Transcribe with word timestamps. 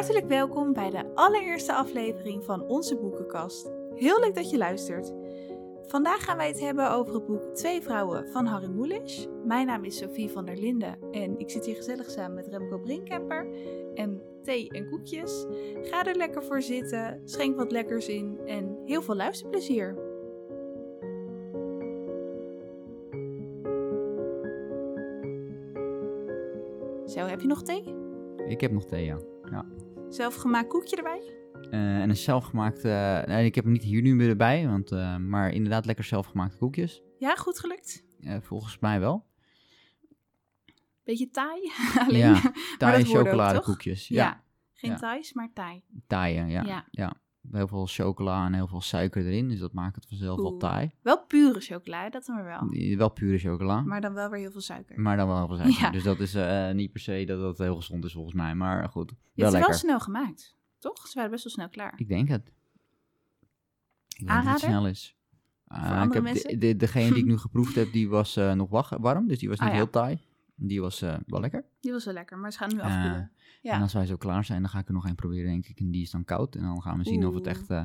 Hartelijk 0.00 0.28
welkom 0.28 0.72
bij 0.72 0.90
de 0.90 1.14
allereerste 1.14 1.74
aflevering 1.74 2.44
van 2.44 2.62
onze 2.62 2.96
boekenkast. 2.96 3.70
Heel 3.94 4.20
leuk 4.20 4.34
dat 4.34 4.50
je 4.50 4.58
luistert. 4.58 5.12
Vandaag 5.86 6.24
gaan 6.24 6.36
wij 6.36 6.48
het 6.48 6.60
hebben 6.60 6.90
over 6.90 7.14
het 7.14 7.26
boek 7.26 7.42
Twee 7.42 7.80
Vrouwen 7.80 8.28
van 8.28 8.46
Harry 8.46 8.68
Mulisch. 8.68 9.28
Mijn 9.44 9.66
naam 9.66 9.84
is 9.84 9.96
Sophie 9.96 10.30
van 10.30 10.44
der 10.44 10.56
Linden 10.56 10.98
en 11.10 11.38
ik 11.38 11.50
zit 11.50 11.64
hier 11.64 11.76
gezellig 11.76 12.10
samen 12.10 12.34
met 12.34 12.46
Remco 12.46 12.78
Brinkemper. 12.78 13.46
En 13.94 14.22
thee 14.42 14.68
en 14.68 14.90
koekjes. 14.90 15.46
Ga 15.82 16.04
er 16.04 16.16
lekker 16.16 16.42
voor 16.42 16.62
zitten, 16.62 17.20
schenk 17.24 17.56
wat 17.56 17.72
lekkers 17.72 18.08
in 18.08 18.40
en 18.46 18.78
heel 18.84 19.02
veel 19.02 19.16
luisterplezier. 19.16 19.94
Zo, 27.06 27.26
heb 27.26 27.40
je 27.40 27.46
nog 27.46 27.62
thee? 27.62 27.94
Ik 28.48 28.60
heb 28.60 28.72
nog 28.72 28.84
thee, 28.84 29.04
ja. 29.04 29.18
ja. 29.50 29.64
Zelfgemaakt 30.10 30.68
koekje 30.68 30.96
erbij? 30.96 31.20
Uh, 31.70 32.00
en 32.00 32.08
een 32.08 32.16
zelfgemaakte... 32.16 33.22
nee, 33.26 33.44
ik 33.44 33.54
heb 33.54 33.64
hem 33.64 33.72
niet 33.72 33.82
hier 33.82 34.02
nu 34.02 34.14
meer 34.14 34.28
erbij, 34.28 34.66
want, 34.66 34.92
uh, 34.92 35.16
maar 35.16 35.52
inderdaad 35.52 35.86
lekker 35.86 36.04
zelfgemaakte 36.04 36.56
koekjes. 36.56 37.02
Ja, 37.18 37.34
goed 37.34 37.58
gelukt? 37.58 38.04
Volgens 38.40 38.78
mij 38.78 39.00
wel. 39.00 39.26
Beetje 41.04 41.30
taai? 41.30 41.72
Alleen, 42.06 42.20
ja, 42.34 42.52
taai 42.78 43.04
chocoladekoekjes. 43.04 44.08
Ja. 44.08 44.24
ja. 44.24 44.44
Geen 44.74 44.90
ja. 44.90 44.96
Thais, 44.96 45.32
maar 45.32 45.52
taai. 45.52 45.82
Taai, 46.06 46.34
ja. 46.34 46.62
ja. 46.62 46.86
ja. 46.90 47.16
Heel 47.52 47.68
veel 47.68 47.86
chocola 47.86 48.46
en 48.46 48.54
heel 48.54 48.66
veel 48.66 48.80
suiker 48.80 49.26
erin, 49.26 49.48
dus 49.48 49.58
dat 49.58 49.72
maakt 49.72 49.94
het 49.94 50.06
vanzelf 50.08 50.38
Oeh. 50.38 50.48
wel 50.48 50.58
taai. 50.58 50.90
Wel 51.02 51.24
pure 51.26 51.60
chocola, 51.60 52.10
dat 52.10 52.24
dan 52.26 52.36
weer 52.36 52.44
wel. 52.44 52.96
Wel 52.96 53.08
pure 53.10 53.38
chocola. 53.38 53.80
Maar 53.80 54.00
dan 54.00 54.14
wel 54.14 54.30
weer 54.30 54.40
heel 54.40 54.50
veel 54.50 54.60
suiker. 54.60 55.00
Maar 55.00 55.16
dan 55.16 55.26
wel 55.26 55.36
heel 55.36 55.46
veel 55.46 55.56
suiker. 55.56 55.80
Ja. 55.82 55.90
Dus 55.90 56.02
dat 56.02 56.20
is 56.20 56.34
uh, 56.34 56.70
niet 56.70 56.92
per 56.92 57.00
se 57.00 57.24
dat 57.26 57.40
dat 57.40 57.58
heel 57.58 57.76
gezond 57.76 58.04
is 58.04 58.12
volgens 58.12 58.34
mij, 58.34 58.54
maar 58.54 58.88
goed. 58.88 59.10
Het 59.10 59.18
Wel 59.34 59.46
is 59.46 59.52
lekker. 59.52 59.70
wel 59.70 59.78
snel 59.78 60.00
gemaakt, 60.00 60.56
toch? 60.78 61.06
Ze 61.06 61.14
waren 61.14 61.30
best 61.30 61.44
wel 61.44 61.52
snel 61.52 61.68
klaar. 61.68 61.92
Ik 61.96 62.08
denk 62.08 62.28
het. 62.28 62.52
Ik 64.16 64.26
denk 64.26 64.42
dat 64.44 64.52
het 64.52 64.60
snel 64.60 64.86
is. 64.86 65.16
Uh, 65.68 66.02
ik 66.06 66.12
heb 66.12 66.24
de, 66.24 66.58
de, 66.58 66.76
degene 66.76 67.08
die 67.14 67.22
ik 67.22 67.28
nu 67.28 67.38
geproefd 67.46 67.74
heb, 67.74 67.92
die 67.92 68.08
was 68.08 68.36
uh, 68.36 68.52
nog 68.52 68.68
warm, 68.98 69.26
dus 69.28 69.38
die 69.38 69.48
was 69.48 69.58
niet 69.58 69.68
Ah, 69.68 69.74
ja. 69.74 69.80
heel 69.80 69.90
taai. 69.90 70.18
Die 70.62 70.80
was 70.80 71.02
uh, 71.02 71.16
wel 71.26 71.40
lekker. 71.40 71.64
Die 71.80 71.92
was 71.92 72.04
wel 72.04 72.14
lekker, 72.14 72.38
maar 72.38 72.52
ze 72.52 72.58
gaan 72.58 72.68
nu 72.72 72.78
Eh, 72.78 72.84
afkoelen. 72.84 73.30
ja. 73.62 73.72
En 73.72 73.82
als 73.82 73.92
wij 73.92 74.06
zo 74.06 74.16
klaar 74.16 74.44
zijn, 74.44 74.60
dan 74.60 74.70
ga 74.70 74.78
ik 74.78 74.86
er 74.88 74.92
nog 74.94 75.08
een 75.08 75.14
proberen, 75.14 75.50
denk 75.50 75.66
ik. 75.66 75.78
En 75.80 75.90
die 75.90 76.02
is 76.02 76.10
dan 76.10 76.24
koud. 76.24 76.54
En 76.54 76.62
dan 76.62 76.82
gaan 76.82 76.98
we 76.98 77.04
zien 77.04 77.26
of 77.26 77.34
het 77.34 77.46
echt 77.46 77.70
uh, 77.70 77.82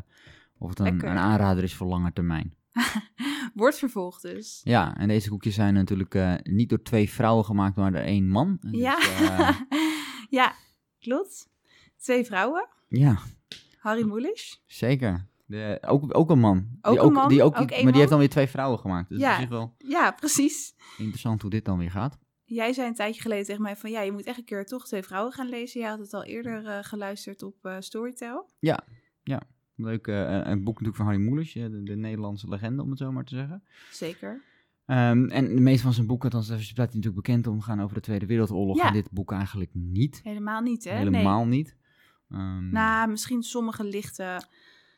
of 0.58 0.70
het 0.70 0.80
een, 0.80 0.88
een 1.08 1.18
aanrader 1.18 1.64
is 1.64 1.74
voor 1.76 1.88
lange 1.88 2.14
termijn. 2.14 2.54
Wordt 3.54 3.78
vervolgd 3.78 4.22
dus. 4.22 4.62
Ja, 4.64 4.98
en 4.98 5.08
deze 5.08 5.30
koekjes 5.30 5.56
zijn 5.56 5.74
natuurlijk 5.74 6.16
uh, 6.16 6.34
niet 6.44 6.70
door 6.70 6.82
twee 6.82 7.10
vrouwen 7.10 7.46
gemaakt, 7.46 7.76
maar 7.76 7.92
door 7.92 8.02
één 8.02 8.28
man. 8.30 8.58
Dus, 8.62 8.80
Ja. 8.80 8.98
uh, 9.22 9.60
ja, 10.40 10.54
klopt. 11.00 11.50
Twee 11.98 12.26
vrouwen. 12.26 12.68
ja, 12.88 13.18
Harry 13.78 14.08
Mulisch. 14.08 14.64
zeker. 14.68 15.26
De, 15.48 15.78
ook, 15.88 16.18
ook 16.18 16.30
een 16.30 16.40
man. 16.40 16.68
Ook 16.82 16.94
die 16.96 17.04
een 17.04 17.14
man, 17.14 17.30
Die 17.30 17.44
ook, 17.44 17.56
ook 17.58 17.58
één 17.58 17.68
maar 17.70 17.78
man. 17.84 17.86
die 17.92 17.96
heeft 17.98 18.10
dan 18.10 18.20
weer 18.20 18.30
twee 18.30 18.48
vrouwen 18.48 18.80
gemaakt. 18.80 19.10
Dus 19.10 19.20
Ja. 19.20 19.48
wel 19.48 19.76
Ja, 19.78 20.12
precies. 20.12 20.76
interessant 20.98 21.42
hoe 21.42 21.50
dit 21.52 21.66
dan 21.66 21.78
weer 21.78 21.92
gaat. 21.92 22.18
Jij 22.46 22.74
zei 22.74 22.88
een 22.88 22.94
tijdje 22.96 23.22
geleden 23.22 23.46
tegen 23.46 23.62
mij 23.62 23.76
van... 23.76 23.92
Ja, 23.92 24.02
je 24.02 24.12
moet 24.12 24.26
echt 24.26 24.38
een 24.38 24.44
keer 24.46 24.66
toch 24.66 24.88
twee 24.88 25.04
vrouwen 25.04 25.34
gaan 25.34 25.50
lezen. 25.50 25.82
Je 25.82 25.88
had 25.88 26.00
het 26.00 26.14
al 26.14 26.24
eerder 26.24 26.66
eh, 26.66 26.78
geluisterd 26.82 27.44
op 27.44 27.56
eh, 27.66 27.76
Storytel. 27.80 28.50
Leuk, 29.78 30.08
eh, 30.08 30.40
een 30.44 30.64
boek 30.64 30.74
natuurlijk 30.82 30.96
van 30.98 31.06
Harry 31.06 31.20
Mulisch, 31.22 31.54
de, 31.54 31.84
de 31.84 31.96
Nederlandse 31.96 32.50
legende, 32.50 32.84
om 32.84 32.90
het 32.90 33.00
zo 33.00 33.12
maar 33.12 33.24
te 33.24 33.36
zeggen. 33.36 33.64
Zeker. 33.92 34.42
Ehm, 34.86 35.26
en 35.30 35.56
de 35.56 35.62
meeste 35.62 35.84
van 35.84 35.94
zijn 35.94 36.08
boeken, 36.08 36.30
althans, 36.32 36.46
staat 36.66 36.76
hij 36.76 36.86
natuurlijk 36.86 37.16
bekend 37.16 37.48
om, 37.48 37.62
gaan 37.62 37.82
over 37.82 37.96
de 37.96 38.02
Tweede 38.02 38.26
Wereldoorlog. 38.26 38.78
Ja. 38.78 38.88
En 38.88 38.94
dit 38.94 39.12
boek 39.12 39.32
eigenlijk 39.32 39.70
niet. 39.74 40.22
Helemaal 40.24 40.62
niet, 40.62 40.84
hè? 40.84 40.92
Helemaal 40.96 41.46
Nee. 41.46 41.58
niet. 41.58 41.76
Ehm, 42.30 42.70
Nou, 42.70 43.10
misschien 43.10 43.44
sommige 43.44 43.84
lichte... 43.84 44.42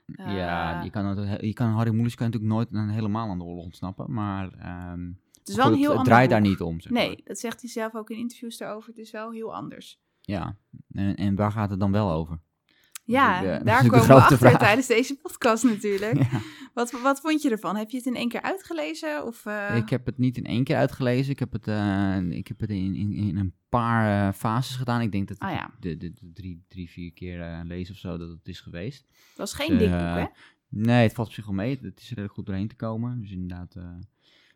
ja, 0.05 0.83
je 0.83 0.89
kan, 0.89 1.38
je 1.41 1.53
kan 1.53 1.71
Harry 1.71 1.91
Mulisch 1.94 2.16
kan 2.16 2.25
natuurlijk 2.25 2.53
nooit 2.53 2.73
een- 2.73 2.89
helemaal 2.89 3.29
aan 3.29 3.38
de 3.38 3.44
oorlog 3.44 3.63
ontsnappen. 3.63 4.13
Maar 4.13 4.53
ehm, 4.53 5.11
Het 5.47 5.57
is 5.57 5.63
wel 5.63 5.71
een 5.73 5.77
heel 5.77 5.89
het 5.89 5.97
ander 5.97 6.13
draait 6.13 6.29
daar 6.29 6.41
niet 6.41 6.61
om. 6.61 6.79
Zeg 6.81 6.91
maar. 6.91 7.01
Nee, 7.01 7.21
dat 7.23 7.39
zegt 7.39 7.61
hij 7.61 7.69
zelf 7.69 7.95
ook 7.95 8.09
in 8.09 8.17
interviews 8.17 8.57
daarover. 8.57 8.89
Het 8.89 8.97
is 8.97 9.11
wel 9.11 9.31
heel 9.31 9.55
anders. 9.55 9.99
Ja, 10.21 10.57
en, 10.91 11.15
en 11.15 11.35
waar 11.35 11.51
gaat 11.51 11.69
het 11.69 11.79
dan 11.79 11.91
wel 11.91 12.11
over? 12.11 12.39
Ja, 13.03 13.41
de- 13.41 13.63
daar 13.63 13.87
komen 13.87 14.07
we 14.07 14.13
achter 14.13 14.37
vraag. 14.37 14.57
tijdens 14.59 14.87
deze 14.87 15.15
podcast 15.15 15.63
natuurlijk. 15.63 16.15
Ja. 16.31 16.39
Wat, 16.73 16.91
wat 17.01 17.19
vond 17.21 17.41
je 17.41 17.49
ervan? 17.49 17.75
Heb 17.75 17.89
je 17.89 17.97
het 17.97 18.05
in 18.05 18.15
één 18.15 18.29
keer 18.29 18.41
uitgelezen? 18.41 19.25
Of, 19.25 19.45
eh, 19.45 19.75
Ik 19.75 19.89
heb 19.89 20.05
het 20.05 20.17
niet 20.17 20.37
in 20.37 20.43
één 20.45 20.63
keer 20.63 20.75
uitgelezen. 20.75 21.31
Ik 21.31 21.39
heb 21.39 21.51
het, 21.51 21.67
eh, 21.67 22.17
ik 22.29 22.47
heb 22.47 22.59
het 22.59 22.69
in, 22.69 22.95
in, 22.95 23.13
in 23.13 23.37
een 23.37 23.53
paar 23.69 24.27
eh, 24.27 24.33
fases 24.33 24.75
gedaan. 24.75 25.01
Ik 25.01 25.11
denk 25.11 25.27
dat 25.27 25.39
Ah, 25.39 25.51
ja. 25.51 25.71
de, 25.79 25.97
de, 25.97 26.13
de 26.13 26.31
drie, 26.33 26.63
drie, 26.67 26.89
vier 26.89 27.13
keer 27.13 27.61
lees 27.65 27.89
of 27.91 27.97
zo 27.97 28.17
dat 28.17 28.29
het 28.29 28.47
is 28.47 28.59
geweest. 28.61 29.05
Het 29.09 29.37
was 29.37 29.53
geen 29.53 29.77
Dus, 29.77 29.87
eh, 29.87 30.15
hè? 30.15 30.25
Nee, 30.69 31.03
het 31.03 31.13
valt 31.13 31.27
op 31.27 31.33
zich 31.33 31.45
wel 31.45 31.55
mee. 31.55 31.79
Het 31.81 31.99
is 31.99 32.09
redelijk 32.09 32.33
goed 32.33 32.45
doorheen 32.45 32.67
te 32.67 32.75
komen. 32.75 33.21
Dus 33.21 33.31
inderdaad. 33.31 33.75
eh, 33.75 33.83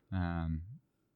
ehm, 0.09 0.51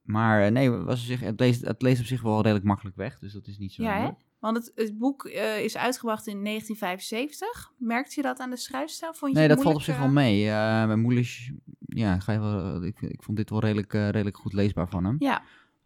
maar 0.05 0.45
eh, 0.45 0.51
nee, 0.51 0.69
was 0.69 0.99
op 0.99 1.05
zich, 1.05 1.19
het, 1.19 1.39
leest, 1.39 1.65
het 1.65 1.81
leest 1.81 1.99
op 1.99 2.05
zich 2.05 2.21
wel 2.21 2.41
redelijk 2.41 2.65
makkelijk 2.65 2.95
weg. 2.95 3.19
Dus 3.19 3.33
dat 3.33 3.47
is 3.47 3.57
niet 3.57 3.71
zo. 3.73 3.83
Ja, 3.83 4.01
hè? 4.01 4.09
Want 4.39 4.57
het, 4.57 4.71
het 4.75 4.97
boek 4.97 5.25
eh, 5.25 5.63
is 5.63 5.77
uitgebracht 5.77 6.27
in 6.27 6.43
1975. 6.43 7.71
Merkte 7.77 8.13
je 8.15 8.21
dat 8.21 8.39
aan 8.39 8.49
de 8.49 8.57
schrijfstijl? 8.57 9.13
Vond 9.13 9.31
je 9.31 9.37
Nee, 9.37 9.47
dat 9.47 9.61
valt 9.61 9.75
op 9.75 9.81
zich 9.81 9.97
wel 9.97 10.09
mee. 10.09 10.45
Bij 10.87 10.95
Moelisch, 10.95 11.51
ja, 11.79 12.19
ga 12.19 12.31
je 12.31 12.39
wel, 12.39 12.83
ik, 12.83 13.01
ik 13.01 13.23
vond 13.23 13.37
dit 13.37 13.49
wel 13.49 13.59
redelijk, 13.59 13.93
redelijk 13.93 14.37
goed 14.37 14.53
leesbaar 14.53 14.89
van 14.89 15.05
hem. 15.05 15.15
Ja, 15.19 15.43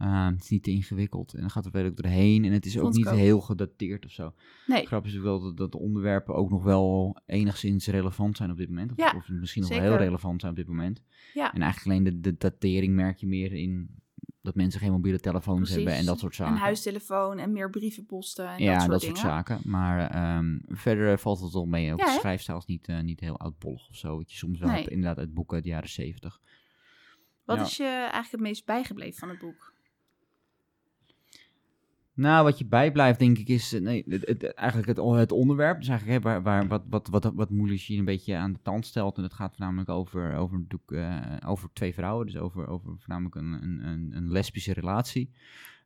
het 0.08 0.44
is 0.44 0.50
niet 0.50 0.64
te 0.64 0.72
ingewikkeld 0.72 1.34
en 1.34 1.40
dan 1.40 1.50
gaat 1.50 1.66
er 1.66 1.72
redelijk 1.72 2.02
doorheen. 2.02 2.46
En 2.46 2.52
het 2.52 2.66
is 2.66 2.78
ook 2.78 2.84
Vond 2.84 2.96
niet 2.96 3.08
ook. 3.08 3.16
heel 3.16 3.42
gedateerd 3.42 4.06
of 4.06 4.12
zo. 4.12 4.34
nee. 4.68 4.86
Grap 4.86 5.06
is 5.06 5.18
ook 5.18 5.24
wel 5.24 5.40
dat, 5.40 5.58
dat 5.58 5.72
de 5.72 5.78
onderwerpen 5.80 6.36
ook 6.36 6.50
nog 6.50 6.64
wel 6.64 7.18
enigszins 7.26 7.88
relevant 7.88 8.38
zijn 8.38 8.52
op 8.52 8.58
dit 8.58 8.70
moment. 8.70 8.92
Of, 8.92 8.98
Ja, 8.98 9.14
of 9.16 9.30
misschien 9.30 9.62
nog 9.62 9.72
wel 9.72 9.82
heel 9.82 9.98
relevant 9.98 10.40
zijn 10.40 10.52
op 10.52 10.58
dit 10.58 10.68
moment. 10.68 11.02
Ja. 11.34 11.54
En 11.54 11.62
eigenlijk 11.62 11.86
alleen 11.86 12.04
de, 12.04 12.20
de 12.20 12.36
datering 12.38 12.96
merk 12.96 13.18
je 13.18 13.28
meer 13.28 13.54
in 13.54 13.99
dat 14.42 14.56
mensen 14.56 14.80
geen 14.80 14.92
mobiele 14.92 15.20
telefoons 15.20 15.58
Precies. 15.58 15.76
hebben 15.76 15.94
en 15.96 16.06
dat 16.06 16.20
soort 16.20 16.36
zaken. 16.36 16.54
Een 16.54 16.60
huistelefoon 16.60 17.38
en 17.40 17.52
meer 17.52 17.70
brieven 17.70 18.06
posten 18.06 18.48
en 18.48 18.64
ja, 18.64 18.72
dat 18.74 18.80
soort 18.82 18.92
dat 18.92 19.02
soort 19.02 19.18
zaken. 19.18 19.60
Maar 19.64 20.10
ehm, 20.10 20.58
verder 20.68 21.12
eh, 21.12 21.18
valt 21.18 21.40
het 21.42 21.54
wel 21.54 21.66
mee. 21.66 21.94
Ook 21.94 22.00
Ja, 22.00 22.06
de 22.06 22.12
schrijfstijl 22.12 22.58
is 22.58 22.66
niet, 22.66 22.88
eh, 22.88 23.00
niet 23.00 23.20
heel 23.20 23.40
oudbollig 23.40 23.90
of 23.90 23.96
zo. 23.96 24.18
Wat 24.18 24.32
je 24.32 24.38
soms 24.38 24.60
wel 24.60 24.68
Nee. 24.70 24.78
hebt, 24.78 24.90
inderdaad 24.92 25.18
uit 25.18 25.34
boeken 25.34 25.56
uit 25.56 25.64
de 25.64 25.70
jaren 25.70 25.90
zeventig. 25.90 26.40
Wat 27.46 27.58
Ja. 27.58 27.64
is 27.64 27.78
je 27.78 27.84
eigenlijk 27.84 28.32
het 28.32 28.40
meest 28.42 28.66
bijgebleven 28.66 29.20
van 29.20 29.30
het 29.30 29.40
boek? 29.40 29.74
Nou, 32.20 32.44
wat 32.44 32.58
je 32.58 32.66
bijblijft, 32.66 33.20
denk 33.20 33.38
ik, 33.38 33.48
is 33.48 33.74
eh, 33.74 33.82
nee, 33.82 34.04
eigenlijk 34.56 34.88
het, 34.88 34.98
het 34.98 35.32
onderwerp. 35.32 35.80
Dus 35.80 35.88
eigenlijk 35.88 36.24
hè, 36.24 36.30
waar, 36.30 36.42
waar, 36.42 36.68
wat, 36.68 36.84
wat, 36.90 37.08
wat, 37.08 37.32
wat 37.36 37.50
een 37.98 38.06
beetje 38.06 38.36
aan 38.36 38.54
de 38.54 38.60
tand 38.62 38.86
stelt. 38.86 39.18
En 39.18 39.24
het 39.24 39.34
gaat 39.34 39.56
voornamelijk 39.56 39.90
over, 39.90 40.36
over, 40.36 40.66
eh, 40.86 41.22
over 41.46 41.70
twee 41.74 41.94
vrouwen. 41.94 42.26
Dus 42.26 42.38
over, 42.38 42.68
over 42.68 42.96
voornamelijk 42.98 43.36
een, 43.36 43.64
een, 43.64 44.12
een 44.14 44.32
lesbische 44.32 44.74
relatie. 44.74 45.32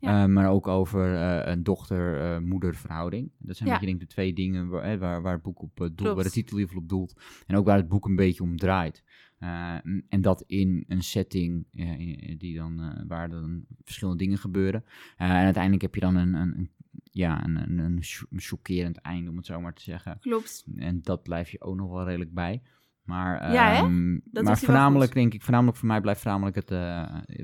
Ja. 0.03 0.23
Eh, 0.23 0.29
maar 0.29 0.49
ook 0.49 0.67
over 0.67 1.15
eh, 1.15 1.51
een 1.51 1.63
dochter-moeder 1.63 2.75
verhouding. 2.75 3.31
Dat 3.37 3.55
zijn 3.57 3.69
Ja. 3.69 3.75
een 3.75 3.81
beetje 3.81 3.95
denk 3.97 4.01
ik, 4.01 4.07
de 4.09 4.13
twee 4.13 4.33
dingen 4.33 4.67
waar, 4.67 4.97
waar, 4.99 5.21
waar 5.21 5.33
het 5.33 5.41
boek 5.41 5.61
op 5.61 5.71
eh, 5.71 5.77
doelt. 5.79 5.95
Klopt. 5.95 6.15
Waar 6.15 6.23
de 6.23 6.29
titel 6.31 6.57
in 6.57 6.69
op 6.75 6.89
doelt. 6.89 7.21
En 7.47 7.55
ook 7.55 7.65
waar 7.65 7.77
het 7.77 7.87
boek 7.87 8.05
een 8.05 8.15
beetje 8.15 8.43
om 8.43 8.57
draait. 8.57 9.03
Eh, 9.39 9.75
en 10.09 10.21
dat 10.21 10.43
in 10.47 10.83
een 10.87 11.01
setting 11.03 11.65
ja, 11.71 11.95
die 12.37 12.55
dan, 12.57 12.81
eh, 12.81 13.03
waar 13.07 13.29
dan 13.29 13.65
verschillende 13.83 14.23
dingen 14.23 14.37
gebeuren. 14.37 14.83
Eh, 15.17 15.29
en 15.29 15.43
uiteindelijk 15.43 15.81
heb 15.81 15.95
je 15.95 16.01
dan 16.01 16.15
een, 16.15 16.33
een, 16.33 16.57
een- 16.57 16.71
ja, 17.11 17.43
een, 17.45 17.55
een, 17.57 17.79
een 17.79 18.39
chockerend 18.39 18.97
einde, 18.97 19.29
om 19.29 19.37
het 19.37 19.45
zo 19.45 19.61
maar 19.61 19.73
te 19.73 19.81
zeggen. 19.81 20.17
Klopt. 20.19 20.65
En 20.75 20.99
dat 21.01 21.23
blijf 21.23 21.49
je 21.49 21.61
ook 21.61 21.75
nog 21.75 21.91
wel 21.91 22.05
redelijk 22.05 22.33
bij. 22.33 22.61
Maar, 23.03 23.51
Ja, 23.51 23.75
ehm, 23.83 24.19
maar 24.31 24.57
voornamelijk, 24.57 25.13
denk 25.13 25.33
ik, 25.33 25.41
voornamelijk 25.41 25.77
voor 25.77 25.87
mij 25.87 26.01
blijft 26.01 26.21
voornamelijk 26.21 26.55
het, 26.55 26.71
eh, 26.71 27.01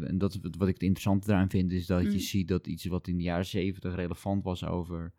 en 0.07 0.17
dat 0.17 0.33
is 0.33 0.39
wat 0.57 0.67
ik 0.67 0.73
het 0.73 0.83
interessante 0.83 1.31
eraan 1.31 1.49
vind, 1.49 1.71
is 1.71 1.85
dat 1.85 2.03
Mm. 2.03 2.09
je 2.09 2.19
ziet 2.19 2.47
dat 2.47 2.67
iets 2.67 2.85
wat 2.85 3.07
in 3.07 3.17
de 3.17 3.23
jaren 3.23 3.45
zeventig 3.45 3.95
relevant 3.95 4.43
was 4.43 4.65
over 4.65 5.13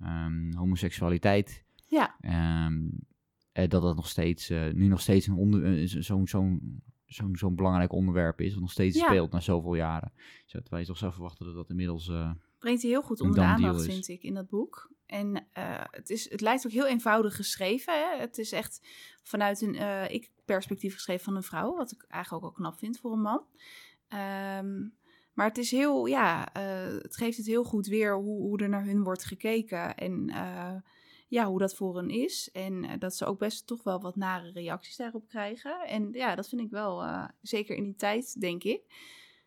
ehm, 0.00 0.52
homoseksualiteit, 0.54 1.64
Ja, 1.88 2.16
Ehm, 2.20 2.82
eh, 3.52 3.68
dat 3.68 3.82
dat 3.82 3.96
nog 3.96 4.08
steeds, 4.08 4.50
eh, 4.50 4.72
nu 4.72 4.86
nog 4.86 5.00
steeds 5.00 5.26
een 5.26 5.34
onder, 5.34 5.88
zo- 5.88 6.00
zo'n 6.00 6.26
zo'n 6.28 6.82
zo'n 7.06 7.36
zo'n 7.36 7.54
belangrijk 7.54 7.92
onderwerp 7.92 8.40
is, 8.40 8.52
wat 8.52 8.60
nog 8.60 8.70
steeds 8.70 8.98
Ja. 8.98 9.04
speelt 9.04 9.32
na 9.32 9.40
zoveel 9.40 9.74
jaren. 9.74 10.12
Zo, 10.46 10.58
terwijl 10.60 10.82
je 10.82 10.88
toch 10.88 10.98
zou 10.98 11.12
verwachten 11.12 11.46
dat 11.46 11.54
dat 11.54 11.70
inmiddels... 11.70 12.10
brengt 12.58 12.82
hij 12.82 12.90
heel 12.90 13.02
goed 13.02 13.20
onder 13.20 13.36
de 13.36 13.44
aandacht, 13.44 13.84
vind 13.84 14.08
ik, 14.08 14.22
in 14.22 14.34
dat 14.34 14.48
boek. 14.48 14.94
En 15.06 15.46
eh, 15.52 15.84
het, 15.90 16.10
is, 16.10 16.30
het 16.30 16.40
lijkt 16.40 16.66
ook 16.66 16.72
heel 16.72 16.86
eenvoudig 16.86 17.36
geschreven. 17.36 17.92
Hè? 17.94 18.20
Het 18.20 18.38
is 18.38 18.52
echt 18.52 18.88
vanuit 19.22 19.60
een 19.60 19.74
eh, 19.74 20.10
ik-perspectief 20.10 20.94
geschreven 20.94 21.24
van 21.24 21.36
een 21.36 21.42
vrouw. 21.42 21.76
Wat 21.76 21.92
ik 21.92 22.04
eigenlijk 22.08 22.44
ook 22.44 22.50
wel 22.50 22.66
knap 22.66 22.78
vind 22.78 22.98
voor 22.98 23.12
een 23.12 23.20
man. 23.20 23.44
Ehm, 24.08 24.88
maar 25.32 25.48
het 25.48 25.58
is 25.58 25.70
heel, 25.70 26.06
ja, 26.06 26.52
eh, 26.52 27.02
het 27.02 27.16
geeft 27.16 27.36
het 27.36 27.46
heel 27.46 27.64
goed 27.64 27.86
weer 27.86 28.14
hoe, 28.14 28.40
hoe 28.40 28.58
er 28.58 28.68
naar 28.68 28.84
hun 28.84 29.02
wordt 29.02 29.24
gekeken. 29.24 29.96
En 29.96 30.32
ja, 31.28 31.46
hoe 31.46 31.58
dat 31.58 31.74
voor 31.74 31.96
hen 31.96 32.10
is. 32.10 32.50
En 32.52 32.98
dat 32.98 33.16
ze 33.16 33.24
ook 33.24 33.38
best 33.38 33.66
toch 33.66 33.82
wel 33.82 34.00
wat 34.00 34.16
nare 34.16 34.50
reacties 34.52 34.96
daarop 34.96 35.28
krijgen. 35.28 35.86
En 35.86 36.08
ja, 36.12 36.34
dat 36.34 36.48
vind 36.48 36.60
ik 36.60 36.70
wel, 36.70 37.04
zeker 37.42 37.76
in 37.76 37.84
die 37.84 37.96
tijd, 37.96 38.40
denk 38.40 38.64
ik. 38.64 38.82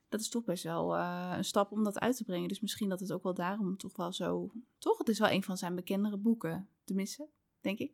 Dat 0.10 0.20
is 0.20 0.30
toch 0.30 0.44
best 0.44 0.64
wel 0.64 0.96
eh, 0.98 1.34
een 1.38 1.44
stap 1.46 1.72
om 1.72 1.84
dat 1.84 2.00
uit 2.00 2.18
te 2.18 2.24
brengen. 2.24 2.48
Dus 2.48 2.60
misschien 2.60 2.90
dat 2.90 3.00
het 3.00 3.12
ook 3.12 3.24
wel 3.24 3.34
daarom 3.34 3.78
toch 3.78 3.96
wel 3.96 4.14
zo... 4.14 4.52
Toch, 4.78 4.98
het 4.98 5.10
is 5.10 5.20
wel 5.20 5.30
een 5.32 5.44
van 5.44 5.58
zijn 5.58 5.76
bekendere 5.76 6.18
boeken, 6.18 6.68
Tenminste, 6.84 7.28
denk 7.62 7.80
ik. 7.80 7.92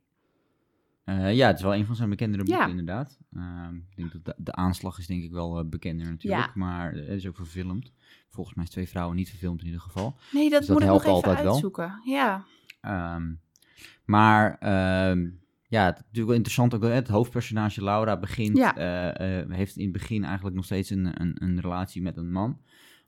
Eh, 1.03 1.35
ja, 1.35 1.47
het 1.47 1.57
is 1.57 1.61
wel 1.63 1.75
een 1.75 1.85
van 1.85 1.95
zijn 1.95 2.09
bekendere 2.09 2.43
boeken, 2.43 2.63
Ja. 2.63 2.69
inderdaad. 2.69 3.17
Ehm, 3.33 3.75
ik 3.75 3.95
denk 3.95 4.11
dat 4.11 4.25
de, 4.25 4.33
de 4.43 4.51
aanslag 4.53 4.97
is 4.97 5.07
denk 5.07 5.23
ik 5.23 5.31
wel 5.31 5.59
eh, 5.59 5.65
bekender 5.65 6.09
natuurlijk, 6.09 6.45
Ja. 6.45 6.51
maar 6.55 6.91
het 6.93 7.07
is 7.07 7.27
ook 7.27 7.35
verfilmd. 7.35 7.91
Volgens 8.29 8.55
mij 8.55 8.65
is 8.65 8.71
Twee 8.71 8.89
Vrouwen 8.89 9.15
niet 9.15 9.29
verfilmd 9.29 9.59
in 9.59 9.65
ieder 9.65 9.81
geval. 9.81 10.15
Nee, 10.31 10.49
dat, 10.49 10.59
Dus 10.59 10.67
dat 10.67 10.77
moet 10.77 10.85
ik 10.85 10.91
nog 10.93 11.01
even 11.01 11.13
altijd 11.13 11.41
wel. 11.41 11.51
uitzoeken. 11.51 12.01
Ja, 12.05 12.45
Ehm, 12.81 13.33
maar 14.05 14.57
ehm, 14.59 15.29
ja, 15.67 15.85
het 15.85 15.95
is 15.95 16.01
natuurlijk 16.01 16.27
wel 16.27 16.35
interessant 16.35 16.73
ook. 16.73 16.81
dat 16.81 16.91
Het 16.91 17.07
hoofdpersonage 17.07 17.83
Laura 17.83 18.17
begint, 18.17 18.57
Ja. 18.57 18.75
eh, 18.75 19.39
eh, 19.39 19.49
heeft 19.49 19.75
in 19.75 19.83
het 19.83 19.91
begin 19.91 20.23
eigenlijk 20.23 20.55
nog 20.55 20.65
steeds 20.65 20.89
een, 20.89 21.21
een, 21.21 21.35
een 21.43 21.61
relatie 21.61 22.01
met 22.01 22.17
een 22.17 22.31
man. 22.31 22.59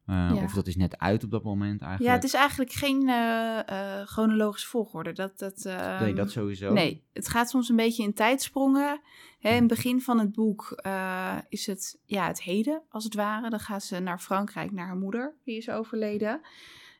Eh, 0.05 0.31
Ja. 0.33 0.43
Of 0.43 0.53
dat 0.53 0.67
is 0.67 0.75
net 0.75 0.97
uit 0.97 1.23
op 1.23 1.31
dat 1.31 1.43
moment 1.43 1.81
eigenlijk. 1.81 2.09
ja 2.09 2.15
het 2.15 2.23
is 2.23 2.33
eigenlijk 2.33 2.71
geen 2.71 3.01
chronologische 4.05 4.67
volgorde. 4.67 5.13
Dat, 5.13 5.39
dat, 5.39 5.65
ehm, 5.65 6.03
nee, 6.03 6.13
dat 6.13 6.31
sowieso. 6.31 6.73
Nee, 6.73 7.03
het 7.13 7.29
gaat 7.29 7.49
soms 7.49 7.69
een 7.69 7.75
beetje 7.75 8.03
in 8.03 8.13
tijdsprongen. 8.13 9.01
Hè, 9.39 9.49
in 9.49 9.55
het 9.55 9.67
begin 9.67 10.01
van 10.01 10.19
het 10.19 10.31
boek 10.33 10.81
is 11.49 11.65
het 11.65 11.99
ja, 12.05 12.27
het 12.27 12.41
heden, 12.41 12.81
als 12.89 13.03
het 13.03 13.13
ware. 13.13 13.49
Dan 13.49 13.59
gaat 13.59 13.83
ze 13.83 13.99
naar 13.99 14.19
Frankrijk, 14.19 14.71
naar 14.71 14.85
haar 14.87 14.97
moeder, 14.97 15.35
die 15.43 15.57
is 15.57 15.69
overleden. 15.69 16.41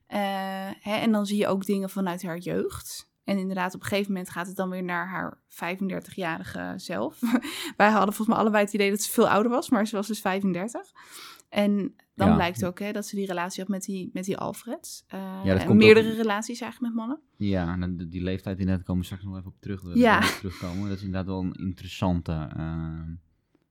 Hè, 0.08 0.96
en 0.96 1.12
dan 1.12 1.26
zie 1.26 1.38
je 1.38 1.48
ook 1.48 1.66
dingen 1.66 1.90
vanuit 1.90 2.24
haar 2.24 2.38
jeugd. 2.38 3.10
En 3.28 3.38
inderdaad, 3.38 3.74
op 3.76 3.82
een 3.82 3.88
gegeven 3.88 4.12
moment 4.12 4.30
gaat 4.30 4.48
het 4.48 4.56
dan 4.56 4.70
weer 4.70 4.84
naar 4.84 5.08
haar 5.08 5.38
35-jarige 5.50 6.74
zelf. 6.76 7.20
Wij 7.78 7.90
hadden 7.90 8.14
volgens 8.14 8.28
mij 8.28 8.38
allebei 8.38 8.64
het 8.64 8.74
idee 8.74 8.90
dat 8.90 9.02
ze 9.02 9.12
veel 9.12 9.30
ouder 9.30 9.52
was, 9.52 9.70
maar 9.70 9.88
ze 9.88 9.96
was 9.96 10.08
dus 10.08 10.22
35. 10.22 10.92
En 11.50 11.96
dan 12.16 12.28
Ja. 12.28 12.36
blijkt 12.36 12.66
ook 12.66 12.80
hè, 12.80 12.92
dat 12.92 13.06
ze 13.06 13.16
die 13.16 13.26
relatie 13.26 13.60
had 13.62 13.70
met 13.72 13.84
die, 13.84 14.10
met 14.14 14.24
die 14.26 14.38
Alfred. 14.38 15.04
Eh, 15.08 15.20
Ja, 15.44 15.54
dat 15.54 15.64
en 15.64 15.78
meerdere 15.78 16.10
ook- 16.12 16.16
relaties 16.18 16.62
eigenlijk 16.62 16.94
met 16.94 17.06
mannen. 17.06 17.22
Ja, 17.38 17.78
en 17.82 17.98
die- 18.10 18.24
leeftijd 18.24 18.60
inderdaad 18.60 18.86
komen 18.86 19.00
we 19.02 19.06
straks 19.08 19.24
nog 19.24 19.36
even 19.38 19.48
op 19.48 19.60
terug. 19.60 19.82
daar 19.82 19.98
Ja. 19.98 20.20
terugkomen. 20.20 20.88
Dat 20.90 20.98
is 20.98 21.04
inderdaad 21.04 21.26
wel 21.28 21.40
een 21.44 21.54
interessante. 21.54 22.32
ehm, 22.58 23.06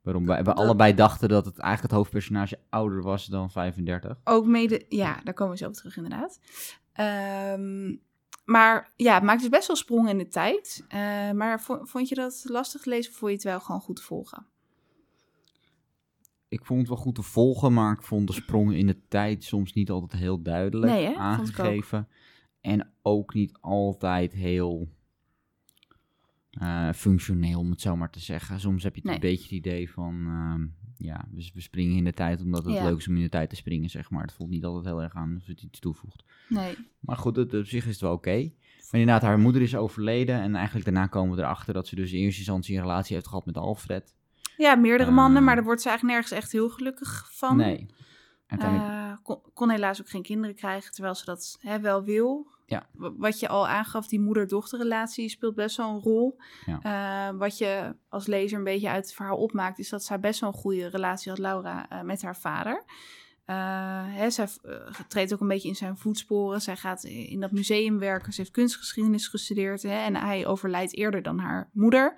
waarom 0.02 0.26
wij, 0.26 0.38
we 0.38 0.44
dat- 0.44 0.56
allebei 0.56 0.94
dachten 0.94 1.28
dat 1.28 1.44
het 1.44 1.58
eigenlijk 1.58 1.92
het 1.92 2.00
hoofdpersonage 2.02 2.58
ouder 2.70 3.02
was 3.02 3.26
dan 3.26 3.50
35. 3.50 4.18
Ook 4.24 4.46
mede, 4.46 4.84
ja, 4.88 5.20
daar 5.24 5.34
komen 5.34 5.52
we 5.52 5.58
zo 5.58 5.66
op 5.66 5.72
terug 5.74 5.96
inderdaad. 5.96 6.40
Ehm, 6.92 7.94
maar 8.46 8.92
ja, 8.96 9.14
het 9.14 9.22
maakt 9.22 9.40
dus 9.40 9.48
best 9.48 9.66
wel 9.66 9.76
sprongen 9.76 10.10
in 10.10 10.18
de 10.18 10.28
tijd. 10.28 10.84
Eh, 10.88 11.30
maar 11.30 11.60
vo- 11.60 11.84
vond 11.84 12.08
je 12.08 12.14
dat 12.14 12.44
lastig 12.48 12.80
te 12.82 12.88
lezen 12.88 13.12
of 13.12 13.18
vond 13.18 13.30
je 13.30 13.36
het 13.36 13.46
wel 13.46 13.60
gewoon 13.60 13.80
goed 13.80 13.96
te 13.96 14.02
volgen? 14.02 14.46
Ik 16.48 16.64
vond 16.64 16.78
het 16.80 16.88
wel 16.88 16.98
goed 16.98 17.14
te 17.14 17.22
volgen, 17.22 17.72
maar 17.72 17.92
ik 17.92 18.02
vond 18.02 18.26
de 18.26 18.32
sprongen 18.32 18.76
in 18.76 18.86
de 18.86 19.00
tijd 19.08 19.44
soms 19.44 19.72
niet 19.72 19.90
altijd 19.90 20.20
heel 20.20 20.42
duidelijk 20.42 20.92
Nee, 20.92 21.04
hè? 21.04 21.34
Vond 21.36 21.48
ik 21.48 21.58
ook. 21.58 21.64
aangegeven. 21.66 22.08
En 22.60 22.92
ook 23.02 23.34
niet 23.34 23.58
altijd 23.60 24.32
heel 24.32 24.88
eh, 26.58 26.92
functioneel, 26.92 27.58
om 27.58 27.70
het 27.70 27.80
zo 27.80 27.96
maar 27.96 28.10
te 28.10 28.20
zeggen. 28.20 28.60
Soms 28.60 28.82
heb 28.82 28.94
je 28.94 29.00
het 29.00 29.04
Nee. 29.10 29.14
een 29.14 29.20
beetje 29.36 29.42
het 29.56 29.66
idee 29.66 29.90
van, 29.90 30.14
ehm, 30.26 30.66
ja, 31.06 31.24
we, 31.30 31.50
we 31.54 31.60
springen 31.60 31.96
in 31.96 32.04
de 32.04 32.12
tijd 32.12 32.40
omdat 32.42 32.64
het 32.64 32.74
Ja. 32.74 32.84
leuk 32.84 32.96
is 32.98 33.08
om 33.08 33.16
in 33.16 33.22
de 33.22 33.28
tijd 33.28 33.50
te 33.50 33.56
springen, 33.56 33.90
zeg 33.90 34.10
maar. 34.10 34.22
Het 34.22 34.32
voelt 34.32 34.50
niet 34.50 34.64
altijd 34.64 34.84
heel 34.84 35.02
erg 35.02 35.14
aan 35.14 35.36
of 35.36 35.46
het 35.46 35.62
iets 35.62 35.78
toevoegt. 35.80 36.24
Nee. 36.48 36.76
Maar 37.00 37.16
goed, 37.16 37.36
het, 37.36 37.54
op 37.54 37.64
zich 37.66 37.84
is 37.84 37.92
het 37.92 38.00
wel 38.00 38.12
oké. 38.12 38.50
Maar 38.90 39.00
inderdaad, 39.00 39.22
haar 39.22 39.38
moeder 39.38 39.62
is 39.62 39.76
overleden 39.76 40.40
en 40.40 40.54
eigenlijk 40.54 40.84
daarna 40.84 41.06
komen 41.06 41.36
we 41.36 41.42
erachter 41.42 41.74
dat 41.74 41.86
ze 41.86 41.94
dus 41.94 42.12
in 42.12 42.18
eerste 42.20 42.38
instantie 42.38 42.76
een 42.76 42.82
relatie 42.82 43.14
heeft 43.14 43.28
gehad 43.28 43.46
met 43.46 43.56
Alfred. 43.56 44.14
Ja, 44.56 44.74
meerdere 44.74 45.10
mannen, 45.10 45.36
Ehm. 45.36 45.44
maar 45.44 45.54
daar 45.54 45.64
wordt 45.64 45.82
ze 45.82 45.88
eigenlijk 45.88 46.18
nergens 46.18 46.40
echt 46.42 46.52
heel 46.52 46.68
gelukkig 46.70 47.28
van. 47.32 47.56
Nee. 47.56 47.86
Uiteindelijk, 48.46 48.90
Eh, 48.90 49.16
kon, 49.22 49.38
kon 49.54 49.70
helaas 49.70 50.00
ook 50.00 50.08
geen 50.08 50.22
kinderen 50.22 50.54
krijgen, 50.56 50.92
terwijl 50.92 51.14
ze 51.14 51.24
dat 51.24 51.58
hè, 51.60 51.80
wel 51.80 52.04
wil. 52.04 52.50
Ja. 52.66 52.86
Wat 52.92 53.40
je 53.40 53.48
al 53.48 53.68
aangaf, 53.68 54.06
die 54.08 54.20
moeder-dochterrelatie 54.20 55.28
speelt 55.28 55.54
best 55.54 55.76
wel 55.76 55.90
een 55.90 56.00
rol. 56.00 56.38
Eh, 56.82 57.30
wat 57.30 57.58
je 57.58 57.96
als 58.08 58.26
lezer 58.26 58.58
een 58.58 58.64
beetje 58.64 58.88
uit 58.88 59.04
het 59.04 59.14
verhaal 59.14 59.36
opmaakt, 59.36 59.78
is 59.78 59.88
dat 59.88 60.04
zij 60.04 60.20
best 60.20 60.40
wel 60.40 60.48
een 60.48 60.58
goede 60.58 60.86
relatie 60.86 61.30
had, 61.30 61.38
Laura, 61.38 61.88
eh, 61.88 62.00
met 62.00 62.22
haar 62.22 62.36
vader. 62.36 62.84
Eh, 63.44 63.56
hè, 64.06 64.30
zij 64.30 64.48
treedt 65.08 65.32
ook 65.34 65.40
een 65.40 65.48
beetje 65.48 65.68
in 65.68 65.76
zijn 65.76 65.96
voetsporen. 65.96 66.60
Zij 66.60 66.76
gaat 66.76 67.04
in 67.04 67.40
dat 67.40 67.50
museum 67.50 67.98
werken. 67.98 68.32
Ze 68.32 68.40
heeft 68.40 68.52
kunstgeschiedenis 68.52 69.28
gestudeerd. 69.28 69.82
Hè, 69.82 70.04
en 70.04 70.16
hij 70.16 70.46
overlijdt 70.46 70.96
eerder 70.96 71.22
dan 71.22 71.38
haar 71.38 71.70
moeder. 71.72 72.14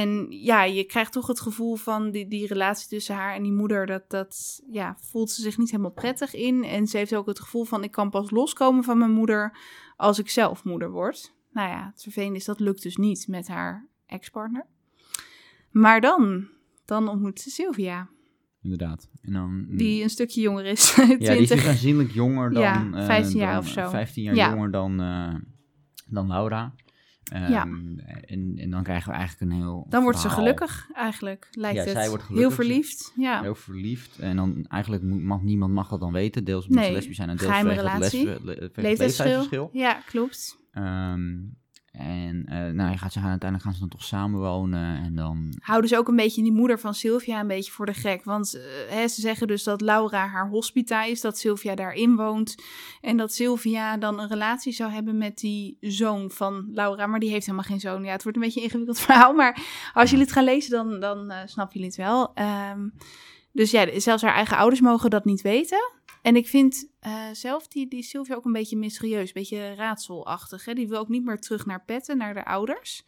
En 0.00 0.26
ja, 0.30 0.64
je 0.64 0.84
krijgt 0.84 1.12
toch 1.12 1.26
het 1.26 1.40
gevoel 1.40 1.74
van 1.76 2.10
die, 2.10 2.28
die 2.28 2.46
relatie 2.46 2.88
tussen 2.88 3.14
haar 3.14 3.34
en 3.34 3.42
die 3.42 3.52
moeder. 3.52 3.86
Dat, 3.86 4.10
dat 4.10 4.62
ja, 4.70 4.96
voelt 5.00 5.30
ze 5.30 5.42
zich 5.42 5.58
niet 5.58 5.70
helemaal 5.70 5.90
prettig 5.92 6.34
in. 6.34 6.64
En 6.64 6.86
ze 6.86 6.96
heeft 6.96 7.14
ook 7.14 7.26
het 7.26 7.40
gevoel 7.40 7.64
van: 7.64 7.84
ik 7.84 7.90
kan 7.90 8.10
pas 8.10 8.30
loskomen 8.30 8.84
van 8.84 8.98
mijn 8.98 9.10
moeder 9.10 9.58
als 9.96 10.18
ik 10.18 10.30
zelf 10.30 10.64
moeder 10.64 10.90
word. 10.90 11.34
Nou 11.50 11.68
ja, 11.68 11.90
het 11.92 12.02
vervelende 12.02 12.38
is 12.38 12.44
dat 12.44 12.60
lukt 12.60 12.82
dus 12.82 12.96
niet 12.96 13.28
met 13.28 13.48
haar 13.48 13.86
ex-partner. 14.06 14.66
Maar 15.70 16.00
dan, 16.00 16.48
dan 16.84 17.08
ontmoet 17.08 17.40
ze 17.40 17.50
Sylvia, 17.50 18.08
inderdaad. 18.62 19.08
En 19.22 19.32
dan, 19.32 19.66
die 19.70 20.02
een 20.02 20.10
stukje 20.10 20.40
jonger 20.40 20.64
is. 20.64 20.94
ja, 20.96 21.04
die 21.06 21.18
is 21.18 21.46
20. 21.46 21.66
aanzienlijk 21.66 22.10
jonger 22.10 22.50
dan... 22.52 22.62
Ja, 22.62 22.90
eh, 22.92 23.06
15 23.06 23.38
jaar 23.38 23.54
dan, 23.54 23.62
of 23.62 23.68
zo. 23.68 23.80
eh, 23.80 23.90
15 23.90 24.22
jaar 24.22 24.34
Ja. 24.34 24.50
jonger 24.50 24.70
dan, 24.70 25.00
eh, 25.00 25.34
dan 26.06 26.26
Laura. 26.26 26.74
Ehm, 27.32 27.50
Ja. 27.52 27.62
en, 28.24 28.52
en 28.56 28.70
dan 28.70 28.82
krijgen 28.82 29.10
we 29.10 29.16
eigenlijk 29.18 29.50
een 29.52 29.58
heel 29.58 29.86
Dan 29.88 30.02
wordt 30.02 30.18
ze 30.18 30.28
gelukkig, 30.30 30.88
eigenlijk, 30.94 31.48
lijkt 31.50 31.76
Ja, 31.76 31.82
het. 31.84 31.92
zij 31.92 32.08
wordt 32.08 32.22
Heel 32.26 32.34
gelukkig. 32.36 32.54
verliefd, 32.56 33.12
ja. 33.16 33.40
Heel 33.42 33.54
verliefd. 33.54 34.18
En 34.18 34.36
dan 34.36 34.64
eigenlijk 34.68 35.02
mag, 35.02 35.42
niemand 35.42 35.72
mag 35.72 35.88
dat 35.88 36.00
dan 36.00 36.12
weten. 36.12 36.44
Deels 36.44 36.66
omdat 36.66 36.82
ze 36.82 36.88
Nee, 36.88 36.96
lesbisch 36.98 37.16
zijn 37.16 37.28
en 37.28 37.36
deels 37.36 37.50
vanwege 37.50 37.80
het 37.80 37.92
relatie. 37.92 38.24
lesbe- 38.24 38.44
le- 38.44 38.70
Leeftijdsverschil. 38.82 39.70
Ja, 39.72 39.92
klopt. 40.06 40.56
Ehm, 40.72 41.30
en 41.92 42.44
eh, 42.46 42.58
nou, 42.58 42.90
je 42.90 42.98
gaat 42.98 43.12
ze 43.12 43.18
gaan, 43.18 43.30
uiteindelijk 43.30 43.62
gaan 43.62 43.72
ze 43.72 43.80
dan 43.80 43.88
toch 43.88 44.02
samenwonen. 44.02 45.02
En 45.04 45.14
dan 45.14 45.54
Houden 45.58 45.88
ze 45.88 45.96
ook 45.98 46.08
een 46.08 46.16
beetje 46.16 46.42
die 46.42 46.52
moeder 46.52 46.78
van 46.78 46.94
Sylvia 46.94 47.40
een 47.40 47.46
beetje 47.46 47.72
voor 47.72 47.86
de 47.86 47.94
gek. 47.94 48.24
Want 48.24 48.54
eh, 48.54 48.62
hè, 48.88 49.08
ze 49.08 49.20
zeggen 49.20 49.46
dus 49.46 49.62
dat 49.62 49.80
Laura 49.80 50.26
haar 50.26 50.48
hospita 50.48 51.04
is, 51.04 51.20
dat 51.20 51.38
Sylvia 51.38 51.74
daarin 51.74 52.16
woont. 52.16 52.54
En 53.00 53.16
dat 53.16 53.34
Sylvia 53.34 53.96
dan 53.96 54.20
een 54.20 54.28
relatie 54.28 54.72
zou 54.72 54.90
hebben 54.90 55.18
met 55.18 55.38
die 55.38 55.76
zoon 55.80 56.30
van 56.30 56.68
Laura. 56.72 57.06
Maar 57.06 57.20
die 57.20 57.30
heeft 57.30 57.46
helemaal 57.46 57.66
geen 57.66 57.80
zoon. 57.80 58.04
Ja, 58.04 58.12
het 58.12 58.22
wordt 58.22 58.38
een 58.38 58.44
beetje 58.44 58.60
een 58.60 58.66
ingewikkeld 58.66 59.00
verhaal. 59.06 59.32
Maar 59.32 59.62
als 59.94 60.10
jullie 60.10 60.24
het 60.24 60.34
gaan 60.34 60.44
lezen, 60.44 60.70
dan, 60.70 61.00
dan 61.00 61.30
eh, 61.30 61.38
snappen 61.44 61.74
jullie 61.74 61.88
het 61.88 61.96
wel. 61.96 62.34
Ehm, 62.34 62.88
dus 63.52 63.70
ja, 63.70 64.00
zelfs 64.00 64.22
haar 64.22 64.34
eigen 64.34 64.56
ouders 64.56 64.80
mogen 64.80 65.10
dat 65.10 65.24
niet 65.24 65.42
weten. 65.42 65.90
En 66.22 66.36
ik 66.36 66.46
vind 66.48 66.88
eh, 67.00 67.12
zelf 67.32 67.68
die, 67.68 67.88
die 67.88 68.02
Sylvia 68.02 68.34
ook 68.34 68.44
een 68.44 68.52
beetje 68.52 68.76
mysterieus, 68.76 69.26
een 69.26 69.32
beetje 69.32 69.74
raadselachtig. 69.74 70.64
Hè? 70.64 70.72
Die 70.74 70.88
wil 70.88 70.98
ook 70.98 71.08
niet 71.08 71.24
meer 71.24 71.38
terug 71.38 71.66
naar 71.66 71.84
Petten, 71.84 72.16
naar 72.18 72.34
de 72.34 72.44
ouders. 72.44 73.04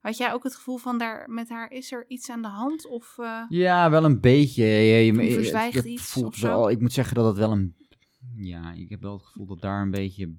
Had 0.00 0.16
jij 0.16 0.32
ook 0.32 0.42
het 0.44 0.54
gevoel 0.54 0.76
van 0.76 0.98
daar 0.98 1.30
met 1.30 1.48
haar 1.48 1.70
is 1.70 1.92
er 1.92 2.04
iets 2.08 2.30
aan 2.30 2.42
de 2.42 2.48
hand? 2.48 2.86
Of 2.88 3.14
eh, 3.18 3.42
Ja, 3.48 3.90
wel 3.90 4.04
een 4.04 4.20
beetje. 4.20 4.64
Je, 4.64 5.04
je, 5.04 5.12
Die 5.12 5.22
je- 5.22 5.32
verzwijgt 5.32 5.84
iets 5.84 6.02
voelt 6.02 6.36
zo? 6.36 6.66
Ik 6.68 6.80
moet 6.80 6.92
zeggen 6.92 7.14
dat 7.14 7.26
het 7.26 7.36
wel 7.36 7.50
een. 7.52 7.76
Ja, 8.36 8.72
ik 8.72 8.88
heb 8.90 9.02
wel 9.02 9.12
het 9.12 9.22
gevoel 9.26 9.46
dat 9.46 9.60
daar 9.60 9.82
een 9.82 9.90
beetje. 9.90 10.34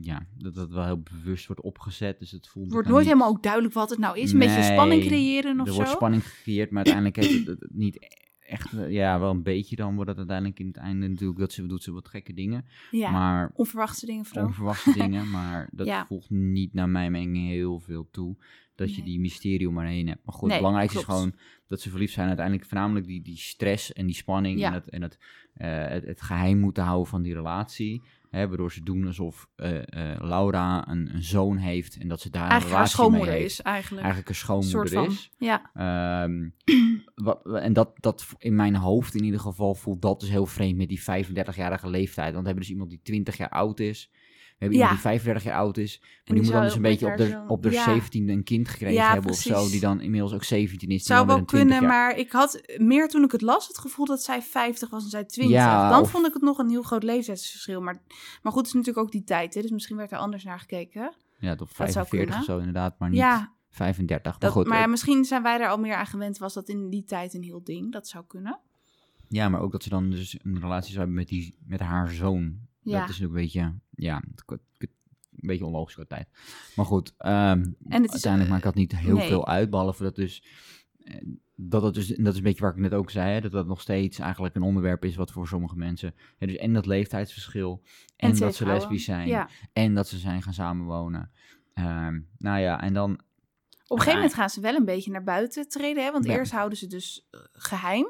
Ja, 0.00 0.26
dat 0.38 0.54
dat 0.54 0.70
wel 0.70 0.84
heel 0.84 1.02
bewust 1.02 1.46
wordt 1.46 1.62
opgezet. 1.62 2.18
Dus 2.18 2.30
het 2.30 2.48
voelt. 2.48 2.72
wordt 2.72 2.88
nooit 2.88 2.98
niet- 3.00 3.08
helemaal 3.12 3.30
ook 3.34 3.42
duidelijk 3.42 3.74
wat 3.74 3.90
het 3.90 3.98
nou 3.98 4.18
is? 4.18 4.32
Een 4.32 4.38
beetje 4.38 4.62
spanning 4.62 5.04
creëren 5.04 5.60
of 5.60 5.66
Er 5.66 5.72
zo? 5.72 5.78
wordt 5.78 5.90
spanning 5.94 6.24
gecreëerd, 6.28 6.70
maar 6.70 6.84
uiteindelijk 6.84 7.16
heeft 7.16 7.46
het, 7.46 7.60
het 7.60 7.74
niet 7.74 8.20
echt. 8.52 8.72
eh, 8.72 8.90
Ja, 8.90 9.20
wel 9.20 9.30
een 9.30 9.42
beetje 9.42 9.76
dan 9.76 9.94
wordt 9.94 10.08
het 10.10 10.18
uiteindelijk 10.18 10.58
in 10.58 10.66
het 10.66 10.76
einde 10.76 11.08
natuurlijk 11.08 11.38
dat 11.38 11.52
ze 11.52 11.66
doet 11.66 11.82
ze 11.82 11.92
wat 11.92 12.08
gekke 12.08 12.32
dingen. 12.34 12.64
ja, 12.90 13.10
Maar 13.10 13.50
onverwachte 13.54 14.06
dingen 14.06 14.24
vooral. 14.24 14.46
onverwachte 14.46 14.92
dingen. 15.02 15.30
Maar 15.30 15.68
dat 15.72 15.86
Ja. 15.86 16.06
voegt 16.06 16.30
niet 16.30 16.72
naar 16.74 16.88
mijn 16.88 17.12
mening 17.12 17.48
heel 17.48 17.80
veel 17.80 18.08
toe. 18.10 18.36
Dat 18.74 18.94
je 18.94 19.02
die 19.02 19.20
mysterie 19.20 19.68
om 19.68 19.74
maar 19.74 19.86
heen 19.86 20.08
hebt. 20.08 20.20
Maar 20.24 20.34
goed, 20.34 20.42
Nee, 20.48 20.50
het 20.52 20.58
belangrijkste 20.66 20.98
is 20.98 21.04
gewoon 21.04 21.34
dat 21.66 21.80
ze 21.80 21.90
verliefd 21.90 22.12
zijn. 22.12 22.26
Uiteindelijk 22.26 22.66
voornamelijk 22.66 23.06
die, 23.06 23.22
die 23.22 23.36
stress 23.36 23.92
en 23.92 24.06
die 24.06 24.14
spanning. 24.14 24.58
Ja. 24.58 24.66
En, 24.66 24.72
het, 24.72 24.88
en 24.90 25.02
het, 25.02 25.18
eh, 25.54 25.86
het, 25.88 26.04
het 26.04 26.20
geheim 26.22 26.58
moeten 26.58 26.82
houden 26.84 27.06
van 27.06 27.22
die 27.22 27.34
relatie. 27.34 28.02
Hè, 28.32 28.48
waardoor 28.48 28.72
ze 28.72 28.82
doen 28.82 29.06
alsof 29.06 29.48
eh, 29.54 29.78
eh, 29.78 30.20
Laura 30.20 30.88
een, 30.88 31.14
een 31.14 31.22
zoon 31.22 31.56
heeft. 31.56 31.96
En 31.96 32.08
dat 32.08 32.20
ze 32.20 32.30
daar 32.30 32.44
een 32.44 32.50
haar 32.50 32.60
relatie 32.60 32.78
mee 32.80 32.86
schoonmoeder 32.88 33.34
heeft. 33.34 33.44
is 33.44 33.60
eigenlijk. 33.60 34.02
Eigenlijk 34.02 34.28
een 34.28 34.40
schoonmoeder 34.40 34.88
soort 34.88 35.04
van. 35.04 35.12
is. 35.12 35.32
Ja, 35.38 35.70
Ehm, 35.74 36.48
wat, 37.26 37.46
en 37.46 37.72
dat, 37.72 37.92
dat 38.00 38.26
in 38.38 38.54
mijn 38.54 38.76
hoofd 38.76 39.14
in 39.14 39.24
ieder 39.24 39.40
geval 39.40 39.74
voelt 39.74 40.02
dat 40.02 40.20
dus 40.20 40.28
heel 40.28 40.46
vreemd 40.46 40.76
met 40.76 40.88
die 40.88 41.00
35-jarige 41.00 41.88
leeftijd. 41.90 42.32
Want 42.32 42.40
we 42.40 42.46
hebben 42.46 42.64
dus 42.64 42.70
iemand 42.70 42.90
die 42.90 43.00
20 43.02 43.36
jaar 43.36 43.48
oud 43.48 43.80
is. 43.80 44.10
Hebben 44.62 44.78
Ja. 44.80 44.84
iemand 44.84 45.02
die 45.02 45.10
35 45.10 45.44
jaar 45.44 45.60
oud 45.60 45.76
is. 45.76 45.98
Maar 46.00 46.08
die 46.24 46.34
die, 46.34 46.44
moet 46.44 46.52
dan 46.52 46.62
dus 46.62 46.74
een 46.74 46.82
beetje 46.82 47.06
op 47.06 47.16
de, 47.16 47.44
op 47.46 47.62
de 47.62 47.70
Ja. 47.70 47.84
17e 48.00 48.08
een 48.30 48.42
kind 48.44 48.68
gekregen 48.68 49.06
hebben 49.10 49.30
of 49.30 49.36
zo. 49.36 49.52
precies. 49.52 49.70
Die 49.70 49.80
dan 49.80 50.00
inmiddels 50.00 50.32
ook 50.32 50.44
17 50.44 50.88
is. 50.88 51.04
zou 51.04 51.26
wel 51.26 51.34
met 51.38 51.44
een 51.44 51.46
20 51.58 51.70
kunnen, 51.78 51.96
jaar- 51.96 52.06
maar 52.08 52.18
ik 52.18 52.32
had 52.32 52.62
meer 52.76 53.08
toen 53.08 53.24
ik 53.24 53.32
het 53.32 53.40
las 53.42 53.68
het 53.68 53.78
gevoel 53.78 54.06
dat 54.06 54.22
zij 54.22 54.42
50 54.42 54.90
was 54.90 55.04
en 55.04 55.10
zij 55.10 55.24
20. 55.24 55.56
Ja, 55.56 55.90
Dan 55.90 56.00
of- 56.00 56.10
vond 56.10 56.26
ik 56.26 56.32
het 56.32 56.42
nog 56.42 56.58
een 56.58 56.68
heel 56.68 56.82
groot 56.82 57.02
leeftijdsverschil. 57.02 57.80
Maar, 57.80 58.02
maar 58.42 58.52
goed, 58.52 58.60
het 58.60 58.66
is 58.66 58.72
natuurlijk 58.72 59.06
ook 59.06 59.12
die 59.12 59.24
tijd, 59.24 59.54
hè? 59.54 59.60
dus 59.62 59.70
misschien 59.70 59.96
werd 59.96 60.12
er 60.12 60.18
anders 60.18 60.44
naar 60.44 60.58
gekeken. 60.60 61.14
Ja, 61.38 61.54
tot 61.54 61.68
zou 61.68 61.88
45 61.88 62.08
kunnen. 62.18 62.38
of 62.38 62.44
zo 62.44 62.58
inderdaad, 62.58 62.98
maar 62.98 63.08
niet 63.08 63.18
Ja, 63.18 63.52
35. 63.70 64.30
Maar 64.32 64.40
dat, 64.40 64.50
goed, 64.50 64.66
maar 64.66 64.78
ja, 64.78 64.84
eh, 64.84 64.90
misschien 64.90 65.24
zijn 65.24 65.42
wij 65.42 65.58
daar 65.58 65.68
al 65.70 65.78
meer 65.78 65.94
aan 65.94 66.06
gewend. 66.06 66.38
Was 66.38 66.54
dat 66.54 66.68
in 66.68 66.90
die 66.90 67.04
tijd 67.04 67.34
een 67.34 67.42
heel 67.42 67.62
ding? 67.64 67.92
Dat 67.92 68.08
zou 68.08 68.24
kunnen. 68.26 68.58
ja, 69.28 69.48
maar 69.48 69.60
ook 69.60 69.72
dat 69.72 69.82
ze 69.82 69.88
dan 69.88 70.10
dus 70.10 70.38
een 70.42 70.60
relatie 70.60 70.86
zou 70.92 70.98
hebben 70.98 71.14
met, 71.16 71.28
die, 71.28 71.56
met 71.66 71.80
haar 71.80 72.08
zoon. 72.10 72.70
Ja. 72.82 73.00
Dat 73.00 73.08
is 73.08 73.22
ook 73.22 73.28
een 73.28 73.34
beetje, 73.34 73.74
ja, 73.90 74.22
een 74.46 74.58
beetje 75.30 75.66
onlogisch 75.66 75.94
qua 75.94 76.04
tijd. 76.08 76.28
Maar 76.76 76.86
goed, 76.86 77.14
ehm, 77.18 77.32
En 77.32 77.76
het 77.88 78.04
is, 78.04 78.10
uiteindelijk 78.12 78.50
maakt 78.52 78.62
dat 78.62 78.74
niet 78.74 78.96
heel 78.96 79.16
nee. 79.16 79.28
veel 79.28 79.46
uit, 79.48 79.70
behalve 79.70 80.02
dat 80.02 80.14
dus... 80.16 80.44
eh, 81.04 81.16
Dat, 81.56 81.82
het 81.82 81.94
dus, 81.94 82.14
en 82.14 82.24
dat 82.24 82.32
is 82.32 82.38
een 82.38 82.44
beetje 82.44 82.62
waar 82.62 82.72
ik 82.72 82.78
net 82.78 82.94
ook 82.94 83.10
zei, 83.10 83.32
hè, 83.32 83.40
dat 83.40 83.52
dat 83.52 83.66
nog 83.66 83.80
steeds 83.80 84.18
eigenlijk 84.18 84.54
een 84.54 84.62
onderwerp 84.62 85.04
is 85.04 85.16
wat 85.16 85.32
voor 85.32 85.48
sommige 85.48 85.76
mensen... 85.76 86.14
hè, 86.38 86.46
dus 86.46 86.56
en 86.56 86.72
dat 86.72 86.86
leeftijdsverschil, 86.86 87.82
en, 88.16 88.36
dat 88.38 88.54
ze 88.54 88.66
lesbisch 88.66 89.04
zijn, 89.04 89.28
Ja. 89.28 89.48
en 89.72 89.94
dat 89.94 90.08
ze 90.08 90.18
zijn 90.18 90.42
gaan 90.42 90.52
samenwonen. 90.54 91.30
Ehm, 91.74 92.20
nou 92.38 92.60
ja, 92.60 92.80
en 92.82 92.92
dan... 92.92 93.20
Op 93.92 93.98
een 93.98 94.04
gegeven 94.04 94.20
moment 94.22 94.34
gaan 94.38 94.50
ze 94.50 94.60
wel 94.60 94.74
een 94.74 94.84
beetje 94.84 95.10
naar 95.10 95.22
buiten 95.22 95.68
treden. 95.68 96.04
Hè? 96.04 96.10
Want 96.12 96.24
Ja. 96.24 96.32
eerst 96.32 96.52
houden 96.52 96.78
ze 96.78 96.86
dus 96.86 97.26
eh, 97.30 97.40
geheim. 97.52 98.06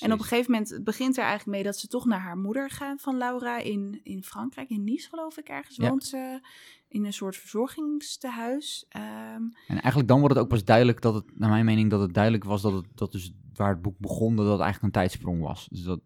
En 0.00 0.12
op 0.12 0.18
een 0.18 0.24
gegeven 0.24 0.50
moment 0.52 0.84
begint 0.84 1.16
er 1.16 1.22
eigenlijk 1.24 1.50
mee 1.56 1.62
dat 1.64 1.78
ze 1.78 1.86
toch 1.88 2.04
naar 2.04 2.20
haar 2.20 2.36
moeder 2.36 2.70
gaan 2.70 2.98
van 2.98 3.16
Laura 3.16 3.58
in, 3.58 4.00
in 4.02 4.22
Frankrijk. 4.22 4.68
In 4.70 4.84
Nice 4.84 5.08
geloof 5.08 5.36
ik 5.38 5.48
ergens 5.48 5.76
Ja. 5.76 5.88
woont 5.88 6.04
ze. 6.04 6.40
In 6.88 7.04
een 7.04 7.12
soort 7.12 7.36
verzorgingstehuis. 7.36 8.84
Ehm, 8.88 9.42
En 9.68 9.80
eigenlijk 9.80 10.08
dan 10.08 10.18
wordt 10.18 10.34
het 10.34 10.42
ook 10.44 10.50
pas 10.50 10.64
duidelijk 10.64 11.00
dat 11.00 11.14
het, 11.14 11.24
naar 11.38 11.50
mijn 11.50 11.64
mening, 11.64 11.90
dat 11.90 12.00
het 12.00 12.14
duidelijk 12.14 12.44
was 12.44 12.62
dat 12.62 12.72
het 12.72 12.84
dat 12.94 13.12
dus 13.12 13.32
waar 13.54 13.68
het 13.70 13.82
boek 13.82 13.98
begon, 13.98 14.36
dat 14.36 14.44
het 14.50 14.60
eigenlijk 14.60 14.82
een 14.82 15.00
tijdsprong 15.00 15.40
was. 15.42 15.68
Dus 15.70 15.82
dat, 15.82 16.00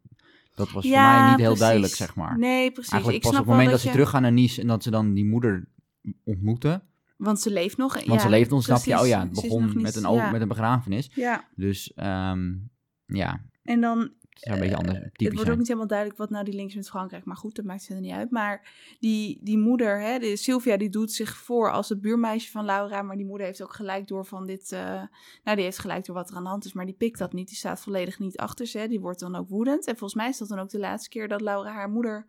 dat 0.54 0.70
was 0.70 0.86
voor 0.86 0.96
mij 0.96 1.28
niet 1.30 1.38
heel 1.38 1.56
duidelijk, 1.56 1.94
zeg 1.94 2.14
maar. 2.14 2.38
Nee, 2.38 2.70
precies. 2.70 2.92
eigenlijk 2.92 3.24
ik 3.24 3.30
pas 3.30 3.40
op 3.40 3.46
het 3.46 3.54
moment 3.54 3.70
dat, 3.70 3.80
ze 3.80 3.86
je- 3.86 3.92
teruggaan 3.92 4.22
naar 4.22 4.32
Nice 4.32 4.60
en 4.60 4.66
dat 4.66 4.82
ze 4.82 4.90
dan 4.90 5.14
die 5.14 5.24
moeder 5.24 5.68
ontmoeten. 6.24 6.82
Want 7.20 7.40
ze 7.40 7.50
leeft 7.50 7.76
nog. 7.76 8.04
Want 8.04 8.20
ze 8.20 8.28
leeft 8.28 8.50
nog, 8.50 8.62
snap 8.62 8.84
je, 8.84 9.00
oh 9.00 9.06
ja, 9.06 9.20
het 9.20 9.30
begon 9.30 9.64
niet- 9.64 9.74
met, 9.82 9.96
een, 9.96 10.12
ja. 10.14 10.30
met 10.30 10.40
een 10.40 10.48
begrafenis. 10.48 11.10
Ja, 11.14 11.44
Dus 11.54 11.92
ehm, 11.94 12.52
ja, 13.06 13.40
en 13.62 13.80
dan 13.80 13.98
het 13.98 14.52
een 14.54 14.60
beetje 14.60 14.76
anders, 14.76 14.98
Eh, 14.98 15.04
het 15.16 15.34
wordt 15.34 15.50
ook 15.50 15.56
niet 15.58 15.66
helemaal 15.66 15.86
duidelijk 15.88 16.18
wat 16.18 16.30
nou 16.30 16.44
die 16.44 16.54
links 16.54 16.74
met 16.74 16.88
Frankrijk. 16.88 17.24
Maar 17.24 17.36
goed, 17.36 17.54
dat 17.56 17.64
maakt 17.64 17.84
verder 17.84 18.02
niet 18.04 18.12
uit. 18.12 18.30
Maar 18.30 18.72
die, 18.98 19.38
die 19.42 19.58
moeder, 19.58 20.00
hè, 20.00 20.18
de 20.18 20.36
Sylvia, 20.36 20.76
die 20.76 20.88
doet 20.88 21.12
zich 21.12 21.36
voor 21.36 21.70
als 21.72 21.88
het 21.88 22.00
buurmeisje 22.00 22.50
van 22.50 22.64
Laura. 22.64 23.02
Maar 23.02 23.16
die 23.16 23.26
moeder 23.26 23.46
heeft 23.46 23.62
ook 23.62 23.74
gelijk 23.74 24.06
door 24.08 24.24
van 24.26 24.46
dit... 24.46 24.72
eh, 24.72 25.02
nou, 25.44 25.56
die 25.56 25.64
heeft 25.64 25.78
gelijk 25.78 26.04
door 26.04 26.14
wat 26.14 26.30
er 26.30 26.36
aan 26.36 26.42
de 26.42 26.48
hand 26.48 26.64
is. 26.64 26.72
Maar 26.72 26.86
die 26.86 26.94
pikt 26.94 27.18
dat 27.18 27.32
niet. 27.32 27.48
Die 27.48 27.56
staat 27.56 27.80
volledig 27.80 28.18
niet 28.18 28.36
achter 28.38 28.66
ze. 28.66 28.78
hè. 28.78 28.88
Die 28.88 29.00
wordt 29.00 29.20
dan 29.20 29.34
ook 29.36 29.48
woedend. 29.48 29.86
En 29.86 29.96
volgens 29.96 30.14
mij 30.20 30.28
is 30.28 30.38
dat 30.38 30.48
dan 30.48 30.58
ook 30.58 30.70
de 30.70 30.78
laatste 30.78 31.08
keer 31.08 31.28
dat 31.28 31.40
Laura 31.40 31.72
haar 31.72 31.90
moeder 31.90 32.26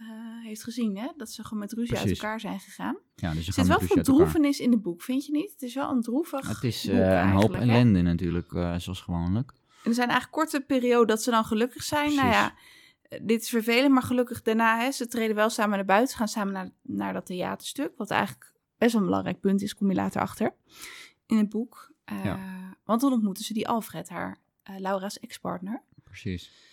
eh, 0.00 0.44
heeft 0.44 0.62
gezien. 0.62 0.96
Hè? 0.96 1.08
Dat 1.16 1.30
ze 1.30 1.42
gewoon 1.44 1.58
met 1.58 1.72
ruzie 1.72 1.98
uit 1.98 2.10
elkaar 2.10 2.40
zijn 2.40 2.60
gegaan. 2.60 2.96
Ja, 3.14 3.34
dus 3.34 3.46
Er 3.46 3.52
zit 3.52 3.66
wel 3.66 3.80
veel 3.80 4.02
droevenis 4.02 4.60
in 4.60 4.70
het 4.70 4.82
boek, 4.82 5.02
vind 5.02 5.26
je 5.26 5.32
niet? 5.32 5.52
Het 5.52 5.62
is 5.62 5.74
wel 5.74 5.90
een 5.90 6.00
droevig 6.00 6.48
Het 6.48 6.64
is 6.64 6.86
eh, 6.86 7.20
een 7.20 7.30
hoop 7.30 7.52
hè? 7.52 7.58
ellende 7.58 8.02
natuurlijk, 8.02 8.52
eh, 8.52 8.74
zoals 8.76 9.00
gewoonlijk. 9.00 9.52
En 9.82 9.88
er 9.88 9.94
zijn 9.94 10.08
eigenlijk 10.08 10.38
korte 10.38 10.60
perioden 10.66 11.06
dat 11.06 11.22
ze 11.22 11.30
dan 11.30 11.44
gelukkig 11.44 11.82
zijn. 11.82 12.14
Nou 12.14 12.28
Precies. 12.28 12.34
ja, 12.36 12.54
eh, 13.02 13.20
dit 13.22 13.42
is 13.42 13.48
vervelend, 13.48 13.92
maar 13.92 14.02
gelukkig 14.02 14.42
daarna, 14.42 14.78
hè, 14.78 14.90
ze 14.90 15.06
treden 15.06 15.36
wel 15.36 15.50
samen 15.50 15.76
naar 15.76 15.86
buiten, 15.86 16.16
gaan 16.16 16.28
samen 16.28 16.52
naar, 16.52 16.70
naar 16.82 17.12
dat 17.12 17.26
theaterstuk, 17.26 17.92
wat 17.96 18.10
eigenlijk 18.10 18.52
best 18.78 18.92
wel 18.92 19.00
een 19.00 19.06
belangrijk 19.06 19.40
punt 19.40 19.62
is, 19.62 19.74
kom 19.74 19.88
je 19.88 19.94
later 19.96 20.20
achter 20.20 20.54
in 21.26 21.36
het 21.36 21.48
boek. 21.48 21.92
Ja. 22.24 22.38
Want 22.84 23.00
dan 23.00 23.12
ontmoeten 23.12 23.44
ze 23.44 23.52
die 23.52 23.68
Alfred, 23.68 24.08
haar 24.08 24.38
Laura's 24.78 25.18
ex-partner. 25.18 25.82
Precies. 26.04 26.69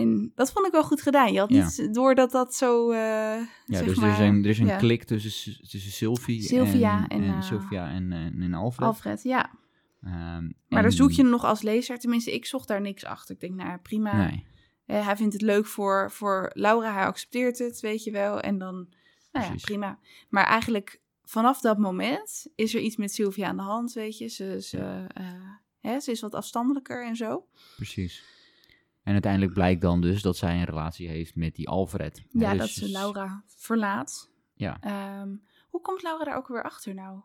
En 0.00 0.32
dat 0.34 0.52
vond 0.52 0.66
ik 0.66 0.72
wel 0.72 0.82
goed 0.84 1.02
gedaan. 1.02 1.32
Je 1.32 1.38
had 1.38 1.50
Ja. 1.50 1.64
niet 1.64 1.94
door 1.94 2.14
dat 2.14 2.30
dat 2.30 2.54
zo. 2.54 2.90
eh, 2.90 2.98
Ja, 2.98 3.46
zeg 3.66 3.84
dus 3.86 3.96
er 3.98 4.10
is 4.12 4.18
een, 4.18 4.44
er 4.44 4.50
is 4.50 4.58
een 4.58 4.66
ja. 4.66 4.76
klik 4.76 5.04
tussen, 5.04 5.68
tussen 5.68 5.92
Sylvie 5.92 6.42
Sylvia 6.42 7.08
en, 7.08 7.22
en, 7.22 7.28
en, 7.28 7.34
eh, 7.34 7.42
Sylvia 7.42 7.88
en, 7.90 8.12
en, 8.12 8.42
en 8.42 8.54
Alfred. 8.54 8.86
Alfred, 8.88 9.22
ja. 9.22 9.50
Ehm, 10.02 10.50
Maar 10.68 10.82
daar 10.82 10.92
zoek 10.92 11.10
je 11.10 11.22
nog 11.22 11.44
als 11.44 11.62
lezer, 11.62 11.98
tenminste, 11.98 12.34
ik 12.34 12.46
zocht 12.46 12.68
daar 12.68 12.80
niks 12.80 13.04
achter. 13.04 13.34
Ik 13.34 13.40
denk, 13.40 13.54
nou 13.54 13.78
prima. 13.78 14.26
Nee, 14.28 14.46
Eh, 14.86 15.06
hij 15.06 15.16
vindt 15.16 15.32
het 15.32 15.42
leuk 15.42 15.66
voor, 15.66 16.10
voor 16.10 16.50
Laura, 16.54 16.92
hij 16.92 17.04
accepteert 17.04 17.58
het, 17.58 17.80
weet 17.80 18.04
je 18.04 18.10
wel. 18.10 18.40
En 18.40 18.58
dan, 18.58 18.88
nou 19.32 19.46
ja, 19.46 19.54
prima. 19.60 19.98
Maar 20.28 20.44
eigenlijk 20.44 21.00
vanaf 21.24 21.60
dat 21.60 21.78
moment 21.78 22.46
is 22.54 22.74
er 22.74 22.80
iets 22.80 22.96
met 22.96 23.12
Sylvia 23.12 23.46
aan 23.48 23.56
de 23.56 23.62
hand, 23.62 23.92
weet 23.92 24.18
je. 24.18 24.28
Ze, 24.28 24.56
ze, 24.62 25.04
eh, 25.08 25.24
hè, 25.80 26.00
ze 26.00 26.10
is 26.10 26.20
wat 26.20 26.34
afstandelijker 26.34 27.06
en 27.06 27.16
zo. 27.16 27.46
precies. 27.76 28.24
En 29.02 29.12
uiteindelijk 29.12 29.52
blijkt 29.52 29.80
dan 29.80 30.00
dus 30.00 30.22
dat 30.22 30.36
zij 30.36 30.54
een 30.54 30.64
relatie 30.64 31.08
heeft 31.08 31.36
met 31.36 31.54
die 31.54 31.68
Alfred. 31.68 32.24
Ja, 32.30 32.50
dus- 32.50 32.58
dat 32.58 32.68
ze 32.68 32.90
Laura 32.90 33.44
verlaat. 33.46 34.30
Ja. 34.54 34.76
Ehm, 34.80 35.36
hoe 35.70 35.80
komt 35.80 36.02
Laura 36.02 36.24
daar 36.24 36.36
ook 36.36 36.48
weer 36.48 36.62
achter 36.62 36.94
nou? 36.94 37.20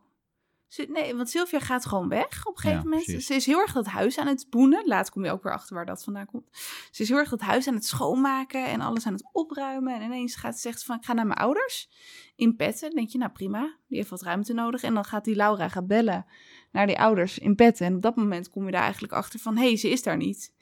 Ze, 0.68 0.86
nee, 0.90 1.16
want 1.16 1.30
Sylvia 1.30 1.60
gaat 1.60 1.86
gewoon 1.86 2.10
weg 2.10 2.46
op 2.46 2.56
een 2.56 2.60
gegeven 2.62 2.78
Ja, 2.78 2.84
moment. 2.84 3.04
precies. 3.04 3.26
Ze 3.26 3.34
is 3.34 3.46
heel 3.46 3.60
erg 3.60 3.74
dat 3.74 3.86
huis 3.86 4.18
aan 4.18 4.28
het 4.28 4.48
boenen. 4.50 4.88
Laat 4.88 5.10
kom 5.10 5.26
je 5.26 5.32
ook 5.32 5.44
weer 5.44 5.54
achter 5.54 5.76
waar 5.76 5.86
dat 5.86 6.04
vandaan 6.04 6.26
komt. 6.26 6.50
Ze 6.92 7.02
is 7.02 7.10
heel 7.10 7.18
erg 7.18 7.30
dat 7.30 7.42
huis 7.42 7.68
aan 7.68 7.74
het 7.74 7.86
schoonmaken 7.86 8.68
en 8.68 8.82
alles 8.82 9.06
aan 9.06 9.14
het 9.14 9.30
opruimen. 9.32 9.96
En 9.96 10.02
ineens 10.02 10.36
gaat 10.36 10.56
ze 10.56 10.62
zegt 10.62 10.80
ze 10.80 10.86
van, 10.86 10.96
ik 10.96 11.06
ga 11.06 11.14
naar 11.14 11.28
mijn 11.28 11.40
ouders 11.40 11.90
in 12.36 12.56
Petten. 12.56 12.88
Dan 12.88 12.98
denk 12.98 13.10
je, 13.10 13.18
nou 13.18 13.32
prima, 13.32 13.78
die 13.88 13.98
heeft 13.98 14.10
wat 14.10 14.22
ruimte 14.22 14.54
nodig. 14.54 14.84
En 14.84 14.94
dan 14.94 15.06
gaat 15.06 15.26
die 15.26 15.36
Laura 15.36 15.70
gaan 15.70 15.88
bellen 15.88 16.26
naar 16.72 16.88
die 16.88 17.00
ouders 17.00 17.40
in 17.40 17.56
Petten. 17.56 17.86
En 17.86 17.96
op 17.96 18.02
dat 18.02 18.16
moment 18.16 18.50
kom 18.50 18.66
je 18.66 18.72
daar 18.72 18.82
eigenlijk 18.82 19.14
achter 19.14 19.40
van, 19.40 19.58
hé, 19.58 19.68
hey, 19.68 19.78
ze 19.78 19.90
is 19.90 20.04
daar 20.04 20.18
niet. 20.18 20.54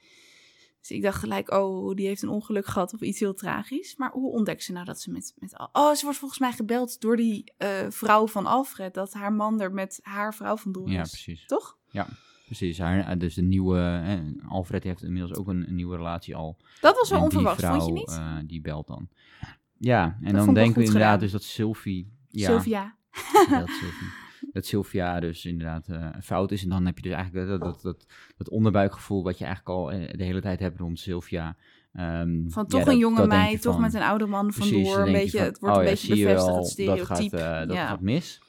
Dus 0.83 0.91
ik 0.97 1.01
dacht 1.01 1.19
gelijk, 1.19 1.51
oh, 1.51 1.95
die 1.95 2.07
heeft 2.07 2.21
een 2.21 2.29
ongeluk 2.29 2.65
gehad 2.65 2.93
of 2.93 3.01
iets 3.01 3.19
heel 3.19 3.33
tragisch. 3.33 3.95
Maar 3.95 4.11
hoe 4.11 4.31
ontdekt 4.31 4.63
ze 4.63 4.71
nou 4.71 4.85
dat 4.85 5.01
ze 5.01 5.11
met... 5.11 5.33
met 5.39 5.57
Al- 5.57 5.69
oh, 5.73 5.93
ze 5.93 6.03
wordt 6.03 6.19
volgens 6.19 6.39
mij 6.39 6.51
gebeld 6.51 7.01
door 7.01 7.15
die 7.15 7.53
eh, 7.57 7.69
vrouw 7.89 8.27
van 8.27 8.45
Alfred. 8.45 8.93
Dat 8.93 9.13
haar 9.13 9.33
man 9.33 9.61
er 9.61 9.71
met 9.73 9.99
haar 10.01 10.33
vrouw 10.35 10.57
vandoor 10.57 10.87
is. 10.87 10.93
Ja, 10.93 11.01
precies. 11.01 11.45
Toch? 11.45 11.77
Precies, 12.45 12.77
haar, 12.79 13.17
dus 13.17 13.33
de 13.33 13.41
nieuwe, 13.41 13.77
hè, 13.77 14.21
Alfred 14.47 14.83
heeft 14.83 15.03
inmiddels 15.03 15.33
ook 15.37 15.47
een, 15.47 15.67
een 15.67 15.75
nieuwe 15.75 15.95
relatie 15.95 16.35
al. 16.35 16.57
Dat 16.81 16.95
was 16.95 17.09
wel 17.09 17.17
En 17.19 17.23
onverwacht, 17.25 17.59
vrouw, 17.59 17.73
vond 17.79 17.85
je 17.85 17.91
niet? 17.93 18.09
eh, 18.09 18.37
die 18.45 18.61
belt 18.61 18.87
dan. 18.87 19.07
Ja, 19.77 20.17
en 20.21 20.35
dan 20.35 20.53
denken 20.53 20.79
we 20.79 20.85
inderdaad 20.85 21.03
gedaan. 21.03 21.19
dus 21.19 21.31
dat 21.31 21.43
Sylvie... 21.43 22.11
Ja, 22.29 22.45
Sylvia. 22.49 22.95
dat 23.49 23.69
Sylvie. 23.69 24.07
Dat 24.51 24.65
Sylvia 24.65 25.19
dus 25.19 25.45
inderdaad 25.45 25.87
eh, 25.87 26.07
fout 26.21 26.51
is. 26.51 26.63
En 26.63 26.69
dan 26.69 26.85
heb 26.85 26.95
je 26.97 27.03
dus 27.03 27.13
eigenlijk 27.13 27.47
dat, 27.49 27.59
dat, 27.59 27.81
dat, 27.81 28.05
dat 28.37 28.49
onderbuikgevoel 28.49 29.23
wat 29.23 29.37
je 29.37 29.45
eigenlijk 29.45 29.75
al 29.77 29.91
eh, 29.91 30.17
de 30.17 30.23
hele 30.23 30.41
tijd 30.41 30.59
hebt 30.59 30.79
rond 30.79 30.99
Sylvia. 30.99 31.55
Ehm, 31.93 32.49
Van 32.49 32.63
ja, 32.63 32.69
toch 32.69 32.83
dat- 32.83 32.87
een 32.87 32.97
jonge 32.97 33.27
meid, 33.27 33.61
toch 33.61 33.73
van- 33.73 33.81
met 33.81 33.93
een 33.93 34.01
oude 34.01 34.25
man 34.25 34.53
vandoor. 34.53 34.99
Een 34.99 35.11
beetje, 35.11 35.37
van, 35.37 35.47
het 35.47 35.59
wordt 35.59 35.75
oh 35.75 35.81
een 35.81 35.87
ja, 35.87 35.93
beetje 35.93 36.15
bevestigd, 36.15 36.45
wel, 36.45 36.57
het 36.57 36.67
stereotype. 36.67 37.35
Dat 37.37 37.41
gaat, 37.41 37.61
eh, 37.61 37.67
dat 37.67 37.75
ja. 37.77 37.87
gaat 37.87 38.01
mis. 38.01 38.41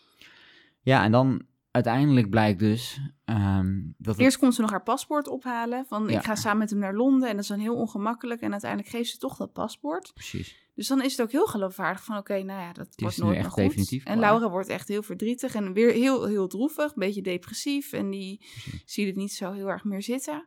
Ja, 0.83 1.05
en 1.05 1.13
dan 1.13 1.43
uiteindelijk 1.71 2.31
blijkt 2.31 2.59
dus 2.59 3.01
ehm, 3.25 3.81
dat 3.99 4.15
het- 4.15 4.25
Eerst 4.25 4.39
komt 4.39 4.55
ze 4.55 4.61
nog 4.61 4.71
haar 4.71 4.83
paspoort 4.83 5.29
ophalen. 5.29 5.85
Van 5.89 6.09
Ja. 6.09 6.19
ik 6.19 6.25
ga 6.25 6.35
samen 6.35 6.59
met 6.59 6.71
hem 6.71 6.79
naar 6.79 6.95
Londen. 6.95 7.29
En 7.29 7.35
dat 7.35 7.43
is 7.43 7.49
dan 7.51 7.59
heel 7.59 7.75
ongemakkelijk. 7.77 8.41
En 8.41 8.51
uiteindelijk 8.53 8.91
geeft 8.91 9.11
ze 9.11 9.19
toch 9.19 9.37
dat 9.37 9.53
paspoort. 9.53 10.11
Precies. 10.15 10.63
Dus 10.75 10.87
dan 10.89 11.03
is 11.03 11.13
het 11.13 11.21
ook 11.23 11.33
heel 11.33 11.47
geloofwaardig 11.47 12.05
van 12.05 12.17
oké, 12.17 12.43
nou 12.43 12.61
ja, 12.61 12.73
dat 12.73 12.87
is 12.89 12.95
wordt 12.97 13.17
nooit 13.19 13.33
echt 13.37 13.43
meer 13.45 13.53
goed. 13.53 13.63
definitief 13.65 14.05
en. 14.05 14.19
Laura 14.19 14.51
wordt 14.51 14.69
echt 14.69 14.89
heel 14.89 15.03
verdrietig 15.03 15.55
en 15.55 15.73
weer 15.73 15.93
heel, 15.93 16.25
heel 16.27 16.47
droevig, 16.49 16.85
een 16.87 16.93
beetje 16.95 17.23
depressief. 17.23 17.93
En 17.93 18.11
die 18.11 18.37
Precies. 18.39 18.83
ziet 18.87 19.07
het 19.07 19.17
niet 19.17 19.33
zo 19.33 19.53
heel 19.53 19.69
erg 19.69 19.85
meer 19.85 20.03
zitten. 20.03 20.47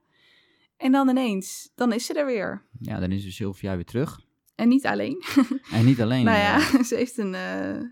En 0.77 0.91
dan 0.91 1.09
ineens, 1.09 1.71
dan 1.75 1.91
is 1.93 2.05
ze 2.05 2.13
er 2.13 2.25
weer. 2.25 2.65
Ja, 2.79 2.99
dan 2.99 3.11
is 3.11 3.23
dus 3.23 3.35
Sylvia 3.35 3.75
weer 3.75 3.85
terug. 3.85 4.25
En 4.55 4.67
niet 4.67 4.85
alleen. 4.85 5.23
En 5.71 5.85
niet 5.85 6.01
alleen. 6.01 6.23
nou 6.25 6.37
eh, 6.37 6.43
ja, 6.43 6.83
ze 6.89 6.95
heeft 6.95 7.17
een, 7.17 7.33
eh, 7.35 7.41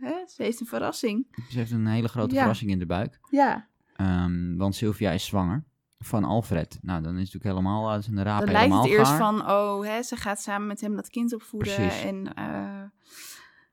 hè, 0.01 0.15
ze 0.27 0.44
heeft 0.44 0.60
een 0.60 0.65
verrassing. 0.68 1.27
Ze 1.50 1.58
heeft 1.58 1.72
een 1.72 1.88
hele 1.88 2.08
grote 2.08 2.34
Ja. 2.34 2.39
verrassing 2.39 2.72
in 2.72 2.80
de 2.80 2.86
buik. 2.86 3.20
Ja, 3.30 3.68
Ehm, 3.96 4.56
want 4.56 4.75
Sylvia 4.75 5.12
is 5.12 5.25
zwanger 5.25 5.63
van 6.05 6.24
Alfred. 6.24 6.79
Nou, 6.81 7.01
dan 7.01 7.17
is 7.17 7.21
het 7.21 7.33
natuurlijk 7.33 7.43
helemaal 7.43 7.89
uit 7.89 8.03
zijn 8.03 8.24
raap 8.24 8.39
dan 8.39 8.51
lijkt 8.51 8.74
het 8.74 8.85
eerst 8.85 9.12
van, 9.12 9.50
oh, 9.50 9.83
hè, 9.83 10.03
ze 10.03 10.15
gaat 10.15 10.41
samen 10.41 10.67
met 10.67 10.81
hem 10.81 10.95
dat 10.95 11.09
kind 11.09 11.33
opvoeden. 11.33 11.75
Precies. 11.75 12.03
En, 12.03 12.33
eh, 12.33 12.83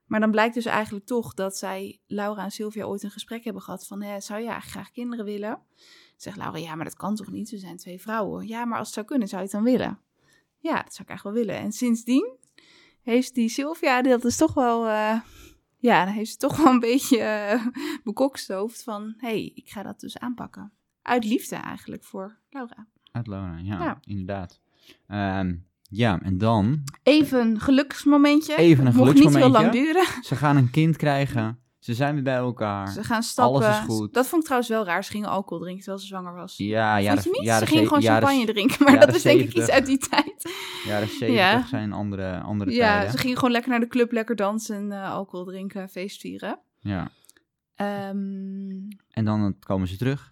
maar 0.06 0.20
dan 0.20 0.30
blijkt 0.30 0.54
dus 0.54 0.64
eigenlijk 0.64 1.06
toch 1.06 1.34
dat 1.34 1.56
zij, 1.56 2.00
Laura 2.06 2.44
en 2.44 2.50
Sylvia, 2.50 2.84
ooit 2.84 3.02
een 3.02 3.10
gesprek 3.10 3.44
hebben 3.44 3.62
gehad 3.62 3.86
van, 3.86 4.02
hè, 4.02 4.20
zou 4.20 4.40
je 4.40 4.48
eigenlijk 4.48 4.76
graag 4.76 4.90
kinderen 4.90 5.24
willen? 5.24 5.58
Zegt 6.16 6.36
Laura, 6.36 6.58
ja, 6.58 6.74
maar 6.74 6.84
dat 6.84 6.96
kan 6.96 7.14
toch 7.14 7.30
niet? 7.30 7.50
We 7.50 7.58
zijn 7.58 7.76
twee 7.76 8.00
vrouwen. 8.00 8.46
Ja, 8.46 8.64
maar 8.64 8.78
als 8.78 8.86
het 8.86 8.94
zou 8.94 9.06
kunnen, 9.06 9.28
zou 9.28 9.42
je 9.42 9.48
het 9.48 9.56
dan 9.56 9.72
willen? 9.72 9.98
Ja, 10.58 10.82
dat 10.82 10.94
zou 10.94 11.02
ik 11.02 11.08
eigenlijk 11.08 11.36
wel 11.36 11.46
willen. 11.46 11.62
En 11.62 11.72
sindsdien 11.72 12.36
heeft 13.02 13.34
die 13.34 13.48
Sylvia, 13.48 14.02
dat 14.02 14.24
is 14.24 14.36
toch 14.36 14.54
wel, 14.54 14.86
eh, 14.86 15.20
ja, 15.78 16.04
dan 16.04 16.14
heeft 16.14 16.30
ze 16.30 16.36
toch 16.36 16.56
wel 16.56 16.72
een 16.72 16.80
beetje 16.90 17.18
eh, 17.18 17.66
bekokstoofd 18.04 18.82
van, 18.82 19.14
hé, 19.16 19.28
hey, 19.28 19.52
ik 19.54 19.68
ga 19.68 19.82
dat 19.82 20.00
dus 20.00 20.18
aanpakken. 20.18 20.72
Uit 21.02 21.24
liefde 21.24 21.56
eigenlijk 21.56 22.04
voor 22.04 22.38
Laura. 22.50 22.86
Uit 23.12 23.26
Lona, 23.26 23.56
ja, 23.62 23.78
Ja. 23.84 23.98
inderdaad. 24.04 24.60
Ehm, 25.06 25.54
ja, 25.82 26.20
en 26.22 26.38
dan, 26.38 26.84
Even 27.02 27.40
een 27.40 27.60
geluksmomentje. 27.60 28.56
Even 28.56 28.80
een 28.80 28.86
Het 28.86 28.96
Mocht 28.96 29.14
niet 29.14 29.22
heel 29.22 29.32
lang 29.32 29.54
geluksmomentje. 29.54 29.92
duren. 29.92 30.22
ze 30.24 30.36
gaan 30.36 30.56
een 30.56 30.70
kind 30.70 30.96
krijgen. 30.96 31.56
Ze 31.78 31.94
zijn 31.94 32.14
weer 32.14 32.22
bij 32.22 32.34
elkaar. 32.36 32.88
Ze 32.88 33.04
gaan 33.04 33.22
stappen. 33.22 33.62
Alles 33.66 33.78
is 33.78 33.84
goed. 33.84 34.14
Dat 34.14 34.26
vond 34.26 34.36
ik 34.40 34.44
trouwens 34.46 34.72
wel 34.72 34.84
raar. 34.84 35.04
Ze 35.04 35.10
gingen 35.10 35.28
alcohol 35.28 35.58
drinken 35.62 35.82
terwijl 35.82 36.02
ze 36.02 36.08
zwanger 36.08 36.34
was. 36.34 36.54
Ja, 36.56 37.02
Vond 37.12 37.24
je 37.24 37.30
niet? 37.30 37.42
jaren, 37.44 37.66
ze 37.66 37.72
gingen 37.72 37.86
gewoon 37.88 38.02
jaren, 38.02 38.28
champagne 38.28 38.52
drinken. 38.52 38.84
Maar 38.84 39.00
dat 39.06 39.14
is 39.14 39.22
denk 39.22 39.40
ik 39.40 39.50
70. 39.50 39.62
iets 39.62 39.70
uit 39.70 39.86
die 39.86 39.98
tijd. 39.98 40.50
Jaren 40.86 41.08
70 41.08 41.28
Ja. 41.36 41.66
zijn 41.66 41.92
andere, 41.92 42.40
andere 42.40 42.70
Ja, 42.70 42.92
tijden. 42.92 43.10
ze 43.10 43.18
gingen 43.18 43.36
gewoon 43.36 43.50
lekker 43.52 43.70
naar 43.70 43.80
de 43.80 43.88
club, 43.88 44.12
lekker 44.12 44.36
dansen, 44.36 44.76
en, 44.76 44.92
eh, 44.92 45.10
alcohol 45.10 45.44
drinken, 45.46 45.88
feest 45.88 46.20
vieren. 46.20 46.58
Ja. 46.80 47.10
Ehm, 47.74 48.88
En 49.10 49.24
dan 49.24 49.56
komen 49.58 49.88
ze 49.88 49.96
terug. 49.96 50.31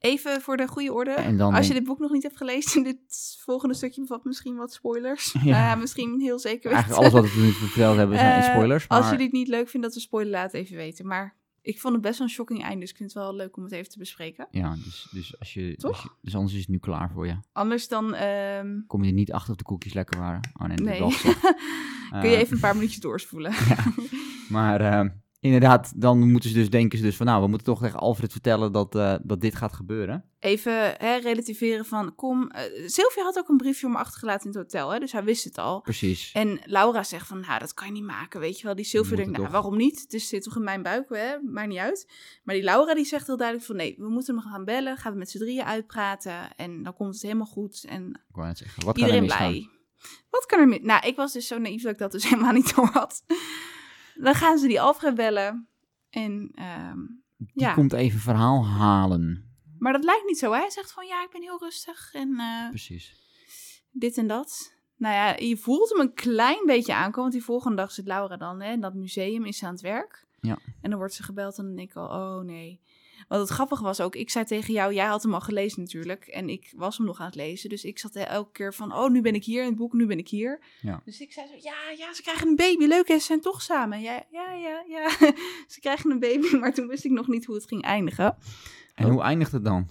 Even 0.00 0.40
voor 0.40 0.56
de 0.56 0.66
goede 0.68 0.92
orde. 0.92 1.10
En 1.10 1.36
dan 1.36 1.54
Als 1.54 1.66
je 1.66 1.72
dit 1.74 1.84
boek 1.84 1.98
nog 1.98 2.10
niet 2.12 2.22
hebt 2.22 2.36
gelezen, 2.36 2.82
dit 2.90 2.98
volgende 3.44 3.74
stukje 3.74 4.00
bevat 4.00 4.24
misschien 4.24 4.56
wat 4.56 4.72
spoilers. 4.72 5.32
Ja. 5.42 5.68
Ja. 5.68 5.74
misschien 5.74 6.20
heel 6.20 6.38
zeker 6.38 6.70
weten. 6.70 6.84
Eigenlijk 6.84 7.14
alles 7.14 7.22
wat 7.30 7.34
we 7.34 7.40
nu 7.46 7.50
verteld 7.52 7.96
hebben 7.96 8.18
zijn 8.18 8.42
Eh, 8.42 8.50
spoilers. 8.50 8.88
Maar 8.88 8.98
Als 8.98 9.10
jullie 9.10 9.24
het 9.24 9.32
niet 9.34 9.48
leuk 9.48 9.68
vinden 9.68 9.90
dat 9.90 9.98
we 9.98 10.04
spoilen, 10.04 10.32
laat 10.32 10.52
even 10.52 10.76
weten. 10.76 11.06
Maar 11.06 11.38
ik 11.62 11.80
vond 11.80 11.92
het 11.94 12.02
best 12.02 12.18
wel 12.18 12.26
een 12.26 12.32
shocking 12.32 12.62
einde, 12.62 12.80
dus 12.80 12.90
ik 12.90 12.96
vind 12.96 13.12
het 13.14 13.22
wel 13.22 13.34
leuk 13.34 13.56
om 13.56 13.62
het 13.62 13.72
even 13.72 13.90
te 13.90 13.98
bespreken. 13.98 14.46
Ja, 14.50 14.74
dus, 14.84 15.08
dus, 15.10 15.38
als 15.38 15.54
je, 15.54 15.76
Toch? 15.76 15.90
als 15.90 16.02
je- 16.02 16.08
dus 16.20 16.34
anders 16.34 16.54
is 16.54 16.60
het 16.60 16.68
nu 16.68 16.78
klaar 16.78 17.10
voor 17.10 17.26
je. 17.26 17.36
Anders 17.52 17.88
dan 17.88 18.14
ehm, 18.14 18.80
Kom 18.86 19.02
je 19.02 19.08
er 19.08 19.14
niet 19.14 19.32
achter 19.32 19.50
of 19.50 19.56
de 19.56 19.64
koekjes 19.64 19.92
lekker 19.92 20.18
waren. 20.20 20.40
Oh 20.60 20.66
nee, 20.66 20.76
Nee. 20.76 20.98
kun 22.20 22.28
je 22.30 22.34
Eh, 22.36 22.38
even 22.40 22.54
een 22.54 22.60
paar 22.60 22.74
minuutjes 22.74 23.00
doorspoelen. 23.00 23.52
Maar 24.48 24.80
eh, 24.80 25.08
inderdaad, 25.40 25.92
dan 26.00 26.30
moeten 26.30 26.50
ze 26.50 26.56
dus 26.56 26.70
denken 26.70 26.98
ze 26.98 27.04
dus 27.04 27.16
van... 27.16 27.26
Nou, 27.26 27.42
we 27.42 27.48
moeten 27.48 27.66
toch 27.66 27.80
tegen 27.80 27.98
Alfred 27.98 28.32
vertellen 28.32 28.72
dat, 28.72 28.94
eh, 28.94 29.14
dat 29.22 29.40
dit 29.40 29.54
gaat 29.54 29.72
gebeuren. 29.72 30.24
Even 30.38 30.72
hè, 30.96 31.16
relativeren 31.16 31.84
van, 31.84 32.14
kom... 32.14 32.50
eh, 32.50 32.62
Sylvia 32.88 33.22
had 33.22 33.38
ook 33.38 33.48
een 33.48 33.56
briefje 33.56 33.86
om 33.86 33.92
me 33.92 33.98
achtergelaten 33.98 34.42
in 34.52 34.58
het 34.58 34.72
hotel, 34.72 34.90
hè, 34.90 34.98
dus 34.98 35.12
hij 35.12 35.24
wist 35.24 35.44
het 35.44 35.58
al. 35.58 35.80
Precies. 35.80 36.32
En 36.32 36.60
Laura 36.64 37.02
zegt 37.02 37.26
van, 37.26 37.40
nou, 37.40 37.58
dat 37.58 37.74
kan 37.74 37.86
je 37.86 37.92
niet 37.92 38.02
maken, 38.04 38.40
weet 38.40 38.58
je 38.60 38.66
wel. 38.66 38.74
Die 38.74 38.84
Sylvia 38.84 39.16
denkt, 39.16 39.30
nou, 39.30 39.42
toch- 39.42 39.52
waarom 39.52 39.76
niet? 39.76 40.00
Het 40.00 40.12
is- 40.12 40.28
zit 40.28 40.42
toch 40.42 40.56
in 40.56 40.64
mijn 40.64 40.82
buik, 40.82 41.08
hè? 41.08 41.38
maakt 41.42 41.68
niet 41.68 41.78
uit. 41.78 42.10
Maar 42.44 42.54
die 42.54 42.64
Laura 42.64 42.94
die 42.94 43.04
zegt 43.04 43.26
heel 43.26 43.36
duidelijk 43.36 43.66
van, 43.66 43.76
nee, 43.76 43.94
we 43.98 44.08
moeten 44.08 44.34
hem 44.34 44.44
gaan 44.44 44.64
bellen. 44.64 44.96
Gaan 44.96 45.12
we 45.12 45.18
met 45.18 45.30
z'n 45.30 45.38
drieën 45.38 45.64
uitpraten 45.64 46.56
en 46.56 46.82
dan 46.82 46.94
komt 46.94 47.12
het 47.14 47.22
helemaal 47.22 47.46
goed. 47.46 47.84
En 47.88 48.20
Ik 48.34 48.56
zeggen, 48.56 48.84
wat 48.84 48.94
kan 48.98 49.08
er 49.08 49.14
iedereen 49.14 49.26
blij. 49.26 49.68
Wat 50.30 50.46
kan 50.46 50.58
er 50.60 50.68
mis? 50.68 50.78
Nou, 50.82 51.06
ik 51.06 51.16
was 51.16 51.32
dus 51.32 51.46
zo 51.46 51.58
naïef 51.58 51.82
dat 51.82 51.92
ik 51.92 51.98
dat 51.98 52.12
dus 52.12 52.24
helemaal 52.28 52.52
niet 52.52 52.74
door 52.74 52.86
had. 52.92 53.22
Dan 54.22 54.34
gaan 54.34 54.58
ze 54.58 54.66
die 54.66 54.80
Alfred 54.80 55.14
bellen. 55.14 55.68
En, 56.10 56.50
ehm, 56.54 56.98
Die 57.36 57.48
ja. 57.54 57.74
komt 57.74 57.92
even 57.92 58.20
verhaal 58.20 58.66
halen. 58.66 59.44
Maar 59.78 59.92
dat 59.92 60.04
lijkt 60.04 60.26
niet 60.26 60.38
zo. 60.38 60.52
Hij 60.52 60.70
zegt 60.70 60.92
van, 60.92 61.06
ja, 61.06 61.22
ik 61.22 61.30
ben 61.30 61.42
heel 61.42 61.58
rustig 61.58 62.10
en 62.14 62.38
eh, 62.38 62.68
Precies. 62.68 63.14
dit 63.90 64.16
en 64.18 64.26
dat. 64.26 64.74
Nou 64.96 65.14
ja, 65.14 65.36
je 65.46 65.56
voelt 65.56 65.90
hem 65.90 66.00
een 66.00 66.14
klein 66.14 66.66
beetje 66.66 66.94
aankomen. 66.94 67.20
Want 67.20 67.32
die 67.32 67.44
volgende 67.44 67.76
dag 67.76 67.92
zit 67.92 68.06
Laura 68.06 68.36
dan 68.36 68.60
hè, 68.60 68.72
in 68.72 68.80
dat 68.80 68.94
museum, 68.94 69.44
is 69.44 69.58
ze 69.58 69.66
aan 69.66 69.72
het 69.72 69.80
werk. 69.80 70.26
Ja. 70.40 70.58
En 70.80 70.90
dan 70.90 70.98
wordt 70.98 71.14
ze 71.14 71.22
gebeld 71.22 71.58
en 71.58 71.64
dan 71.64 71.74
denk 71.76 71.90
ik 71.90 71.96
al, 71.96 72.08
oh 72.08 72.44
nee. 72.44 72.80
Want 73.28 73.40
het 73.40 73.50
grappige 73.50 73.82
was 73.82 74.00
ook, 74.00 74.14
ik 74.16 74.30
zei 74.30 74.44
tegen 74.44 74.72
jou, 74.74 74.94
jij 74.94 75.06
had 75.06 75.22
hem 75.22 75.34
al 75.34 75.40
gelezen 75.40 75.80
natuurlijk. 75.80 76.26
En 76.26 76.48
ik 76.48 76.72
was 76.76 76.96
hem 76.96 77.06
nog 77.06 77.20
aan 77.20 77.26
het 77.26 77.34
lezen. 77.34 77.68
Dus 77.68 77.84
ik 77.84 77.98
zat 77.98 78.14
elke 78.14 78.52
keer 78.52 78.74
van, 78.74 78.94
oh, 78.94 79.10
nu 79.10 79.20
ben 79.20 79.34
ik 79.34 79.44
hier 79.44 79.62
in 79.62 79.68
het 79.68 79.76
boek, 79.76 79.92
nu 79.92 80.06
ben 80.06 80.18
ik 80.18 80.28
hier. 80.28 80.60
Ja. 80.80 81.00
Dus 81.04 81.20
ik 81.20 81.32
zei 81.32 81.46
zo, 81.46 81.54
ja, 81.54 81.74
ja, 81.98 82.14
ze 82.14 82.22
krijgen 82.22 82.48
een 82.48 82.56
baby. 82.56 82.84
Leuk, 82.84 83.08
hè, 83.08 83.18
ze 83.18 83.24
zijn 83.24 83.40
toch 83.40 83.62
samen. 83.62 84.00
Ja, 84.00 84.22
ja, 84.30 84.52
ja, 84.52 84.84
ja. 84.88 85.08
ze 85.74 85.80
krijgen 85.80 86.10
een 86.10 86.18
baby, 86.18 86.56
maar 86.60 86.74
toen 86.74 86.86
wist 86.86 87.04
ik 87.04 87.10
nog 87.10 87.28
niet 87.28 87.44
hoe 87.44 87.54
het 87.54 87.66
ging 87.66 87.82
eindigen. 87.82 88.36
En 88.94 89.04
Oh. 89.06 89.12
hoe 89.12 89.22
eindigt 89.22 89.52
het 89.52 89.64
dan? 89.64 89.88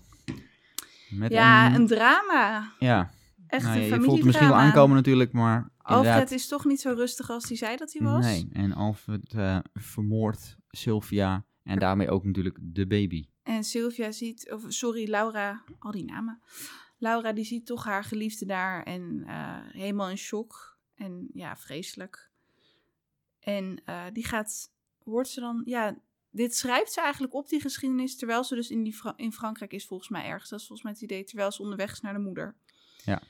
Met 1.10 1.32
ja, 1.32 1.68
een... 1.68 1.76
een 1.76 1.88
drama. 1.88 2.74
Ja, 2.80 3.12
Echt 3.48 3.64
nou, 3.64 3.76
een 3.76 3.82
ja, 3.82 3.88
je 3.88 3.92
familiedrama. 3.92 4.04
voelt 4.06 4.18
het 4.18 4.26
misschien 4.26 4.48
wel 4.48 4.58
aankomen 4.58 4.96
natuurlijk, 4.96 5.32
maar 5.32 5.72
Alfred 5.78 6.06
inderdaad... 6.06 6.32
is 6.32 6.48
toch 6.48 6.66
niet 6.66 6.82
zo 6.82 6.94
rustig 6.94 7.30
als 7.30 7.48
hij 7.48 7.58
zei 7.58 7.76
dat 7.78 7.94
hij 7.94 8.08
was? 8.08 8.26
Nee, 8.26 8.50
en 8.54 8.74
Alfred 8.74 9.34
eh, 9.34 9.58
vermoordt 9.74 10.58
Sylvia 10.70 11.46
en 11.70 11.80
daarmee 11.80 12.10
ook 12.10 12.24
natuurlijk 12.26 12.58
de 12.62 12.88
baby. 12.88 13.26
En 13.44 13.64
Sylvia 13.64 14.12
ziet, 14.12 14.52
of 14.52 14.64
sorry, 14.68 15.10
Laura, 15.10 15.64
al 15.80 15.92
die 15.92 16.06
namen. 16.06 16.42
Laura 16.98 17.34
die 17.34 17.46
ziet 17.46 17.66
toch 17.66 17.84
haar 17.84 18.04
geliefde 18.04 18.46
daar 18.46 18.84
en 18.84 19.24
eh, 19.28 19.58
helemaal 19.72 20.10
in 20.10 20.18
shock. 20.18 20.78
En 20.96 21.30
ja, 21.34 21.56
vreselijk. 21.58 22.30
En 23.40 23.82
eh, 23.86 24.06
die 24.14 24.26
gaat, 24.26 24.72
hoort 25.04 25.28
ze 25.28 25.40
dan, 25.40 25.62
ja, 25.66 25.98
dit 26.30 26.56
schrijft 26.56 26.92
ze 26.92 27.02
eigenlijk 27.02 27.34
op 27.34 27.50
die 27.50 27.62
geschiedenis, 27.62 28.16
terwijl 28.18 28.44
ze 28.44 28.56
dus 28.56 28.70
in, 28.70 28.84
die 28.84 28.96
Fra- 28.96 29.14
in 29.16 29.34
Frankrijk 29.34 29.74
is 29.74 29.86
volgens 29.86 30.10
mij 30.10 30.26
ergens. 30.26 30.50
Dat 30.50 30.60
is 30.60 30.68
volgens 30.68 30.88
mij 30.88 30.98
het 31.00 31.12
idee, 31.12 31.24
terwijl 31.24 31.52
ze 31.52 31.62
onderweg 31.62 31.92
is 31.92 32.02
naar 32.02 32.14
de 32.14 32.20
moeder. 32.20 32.56
Ja. 33.04 33.22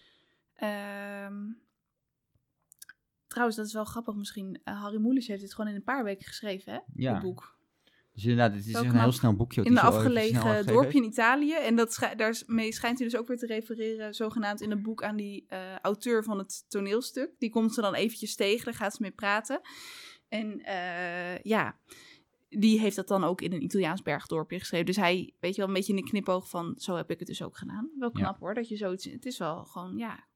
Ehm, 0.55 1.51
trouwens, 3.27 3.57
dat 3.57 3.65
is 3.65 3.73
wel 3.73 3.85
grappig 3.85 4.15
misschien. 4.15 4.59
Eh, 4.63 4.81
Harry 4.81 4.99
Moelis 4.99 5.27
heeft 5.27 5.41
dit 5.41 5.53
gewoon 5.53 5.69
in 5.69 5.75
een 5.75 5.83
paar 5.83 6.03
weken 6.03 6.25
geschreven, 6.25 6.73
hè? 6.73 6.79
Ja. 6.93 7.13
Het 7.13 7.21
boek. 7.21 7.57
Dus 8.19 8.29
inderdaad, 8.29 8.57
het 8.57 8.67
is 8.67 8.73
een 8.73 8.99
heel 8.99 9.11
snel 9.11 9.35
boekje. 9.35 9.63
In 9.63 9.71
snel 9.71 9.83
afgelegen 9.83 10.65
dorpje 10.65 10.97
in. 10.97 11.03
Italië. 11.03 11.53
En 11.53 11.75
dat 11.75 11.99
daarmee 12.15 12.73
schijnt 12.73 12.99
hij 12.99 13.07
dus 13.07 13.19
ook 13.19 13.27
weer 13.27 13.37
te 13.37 13.45
refereren, 13.45 14.13
zogenaamd 14.13 14.61
in 14.61 14.69
het 14.69 14.81
boek, 14.81 15.03
aan 15.03 15.15
die 15.15 15.45
eh, 15.47 15.75
auteur 15.81 16.23
van 16.23 16.37
het 16.37 16.65
toneelstuk. 16.67 17.29
Die 17.37 17.49
komt 17.49 17.73
ze 17.73 17.81
dan 17.81 17.93
eventjes 17.93 18.35
tegen, 18.35 18.65
daar 18.65 18.73
gaat 18.73 18.93
ze 18.95 19.01
mee 19.01 19.11
praten. 19.11 19.61
En 20.29 20.61
eh, 20.63 21.37
ja, 21.41 21.79
die 22.49 22.79
heeft 22.79 22.95
dat 22.95 23.07
dan 23.07 23.23
ook 23.23 23.41
in 23.41 23.53
een 23.53 23.63
Italiaans 23.63 24.01
bergdorpje 24.01 24.59
geschreven. 24.59 24.85
Dus 24.85 24.95
hij, 24.95 25.33
weet 25.39 25.55
je 25.55 25.61
wel, 25.61 25.67
een 25.67 25.75
beetje 25.75 25.93
in 25.93 26.01
de 26.01 26.09
knipoog 26.09 26.49
van, 26.49 26.75
zo 26.77 26.95
heb 26.95 27.11
ik 27.11 27.19
het 27.19 27.27
dus 27.27 27.43
ook 27.43 27.57
gedaan. 27.57 27.89
Wel 27.99 28.09
Ja. 28.13 28.19
knap 28.21 28.39
hoor, 28.39 28.53
dat 28.53 28.67
je 28.67 28.77
zoiets, 28.77 29.05
het 29.05 29.25
is 29.25 29.37
wel 29.37 29.65
gewoon, 29.65 29.97
ja, 29.97 30.27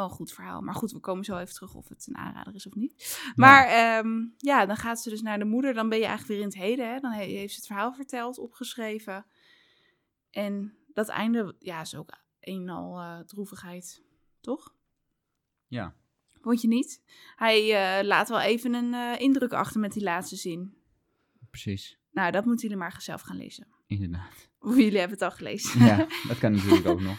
wel 0.00 0.08
een 0.10 0.16
goed 0.16 0.32
verhaal. 0.32 0.60
Maar 0.60 0.74
goed, 0.74 0.92
we 0.92 0.98
komen 0.98 1.24
zo 1.24 1.36
even 1.38 1.54
terug 1.54 1.74
of 1.74 1.88
het 1.88 2.06
een 2.08 2.16
aanrader 2.16 2.54
is 2.54 2.66
of 2.66 2.74
niet. 2.74 3.20
Maar 3.34 3.66
ehm, 3.66 4.26
ja, 4.36 4.66
dan 4.66 4.76
gaat 4.76 5.00
ze 5.00 5.10
dus 5.10 5.22
naar 5.22 5.38
de 5.38 5.44
moeder. 5.44 5.74
Dan 5.74 5.88
ben 5.88 5.98
je 5.98 6.04
eigenlijk 6.06 6.32
weer 6.34 6.48
in 6.48 6.52
het 6.52 6.62
heden. 6.68 6.92
Hè? 6.92 6.98
Dan 7.00 7.12
he- 7.12 7.22
heeft 7.24 7.50
ze 7.52 7.56
het 7.58 7.66
verhaal 7.66 7.92
verteld, 7.92 8.38
opgeschreven. 8.38 9.26
En 10.30 10.74
dat 10.94 11.08
einde, 11.08 11.54
ja, 11.58 11.80
is 11.80 11.94
ook 11.94 12.10
een 12.40 12.60
en 12.60 12.68
al 12.68 12.98
eh, 12.98 13.18
droevigheid. 13.18 14.02
Toch? 14.40 14.74
Ja, 15.66 15.94
Vond 16.42 16.60
je 16.60 16.68
niet? 16.68 17.02
Hij 17.36 17.58
eh, 17.98 18.04
laat 18.06 18.28
wel 18.28 18.40
even 18.40 18.74
een 18.74 18.94
eh, 18.94 19.20
indruk 19.20 19.52
achter 19.52 19.80
met 19.80 19.92
die 19.92 20.02
laatste 20.02 20.36
zin. 20.36 20.74
precies. 21.50 21.98
Nou, 22.12 22.30
dat 22.30 22.44
moeten 22.44 22.68
jullie 22.68 22.82
maar 22.82 22.96
zelf 23.02 23.20
gaan 23.20 23.36
lezen. 23.36 23.66
Inderdaad. 23.86 24.48
Of 24.60 24.76
jullie 24.76 24.98
hebben 24.98 25.18
het 25.18 25.22
al 25.22 25.36
gelezen. 25.36 25.84
Ja, 25.84 25.96
dat 26.28 26.38
kan 26.38 26.52
natuurlijk 26.52 26.86
ook 26.86 27.00
nog. 27.00 27.18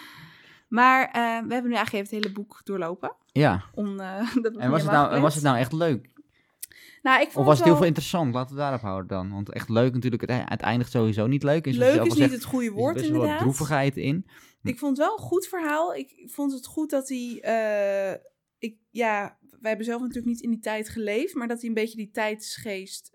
Maar 0.71 1.05
eh, 1.05 1.13
we 1.47 1.53
hebben 1.53 1.69
nu 1.69 1.75
eigenlijk 1.75 1.93
even 1.93 2.15
het 2.15 2.25
hele 2.25 2.31
boek 2.31 2.61
doorlopen. 2.63 3.15
Ja, 3.31 3.63
Om, 3.73 3.99
eh, 3.99 4.35
dat 4.41 4.55
en 4.57 4.71
was 4.71 4.81
het, 4.81 4.91
nou, 4.91 5.21
was 5.21 5.35
het 5.35 5.43
nou 5.43 5.57
echt 5.57 5.73
leuk? 5.73 6.09
Nou, 7.01 7.21
ik 7.21 7.31
vond 7.31 7.37
Of 7.37 7.45
was 7.45 7.57
het 7.57 7.67
heel 7.67 7.75
veel 7.75 7.85
interessant? 7.85 8.33
Laten 8.33 8.55
we 8.55 8.61
daarop 8.61 8.81
houden 8.81 9.07
dan. 9.07 9.31
Want 9.31 9.51
echt 9.51 9.69
leuk 9.69 9.93
natuurlijk, 9.93 10.21
het, 10.21 10.49
het 10.49 10.61
eindigt 10.61 10.91
sowieso 10.91 11.27
niet 11.27 11.43
leuk. 11.43 11.65
Leuk 11.65 11.95
is 11.95 12.03
niet 12.03 12.13
zegt, 12.13 12.31
het 12.31 12.43
goede 12.43 12.67
er 12.67 12.73
woord 12.73 12.95
is 12.95 13.01
wat 13.01 13.11
inderdaad. 13.11 13.39
droevigheid 13.39 13.97
in. 13.97 14.25
Ik 14.63 14.79
vond 14.79 14.97
het 14.97 15.05
wel 15.07 15.17
een 15.17 15.23
goed 15.23 15.47
verhaal. 15.47 15.95
Ik 15.95 16.23
vond 16.25 16.51
het 16.51 16.65
goed 16.65 16.89
dat 16.89 17.09
hij. 17.09 17.39
eh, 17.41 18.19
ik, 18.57 18.77
ja, 18.89 19.37
wij 19.49 19.69
hebben 19.69 19.85
zelf 19.85 20.01
natuurlijk 20.01 20.27
niet 20.27 20.41
in 20.41 20.49
die 20.49 20.59
tijd 20.59 20.89
geleefd. 20.89 21.35
Maar 21.35 21.47
dat 21.47 21.59
hij 21.59 21.67
een 21.69 21.75
beetje 21.75 21.97
die 21.97 22.11
tijdsgeest 22.11 23.11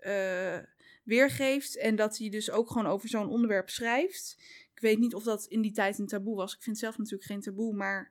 weergeeft. 1.04 1.78
En 1.78 1.96
dat 1.96 2.18
hij 2.18 2.28
dus 2.28 2.50
ook 2.50 2.70
gewoon 2.70 2.86
over 2.86 3.08
zo'n 3.08 3.28
onderwerp 3.28 3.70
schrijft. 3.70 4.36
Ik 4.76 4.82
weet 4.82 4.98
niet 4.98 5.14
of 5.14 5.22
dat 5.22 5.44
in 5.48 5.60
die 5.62 5.72
tijd 5.72 5.98
een 5.98 6.06
taboe 6.06 6.36
was. 6.36 6.54
Ik 6.54 6.62
vind 6.62 6.78
zelf 6.78 6.98
natuurlijk 6.98 7.24
geen 7.24 7.40
taboe. 7.40 7.74
Maar 7.74 8.10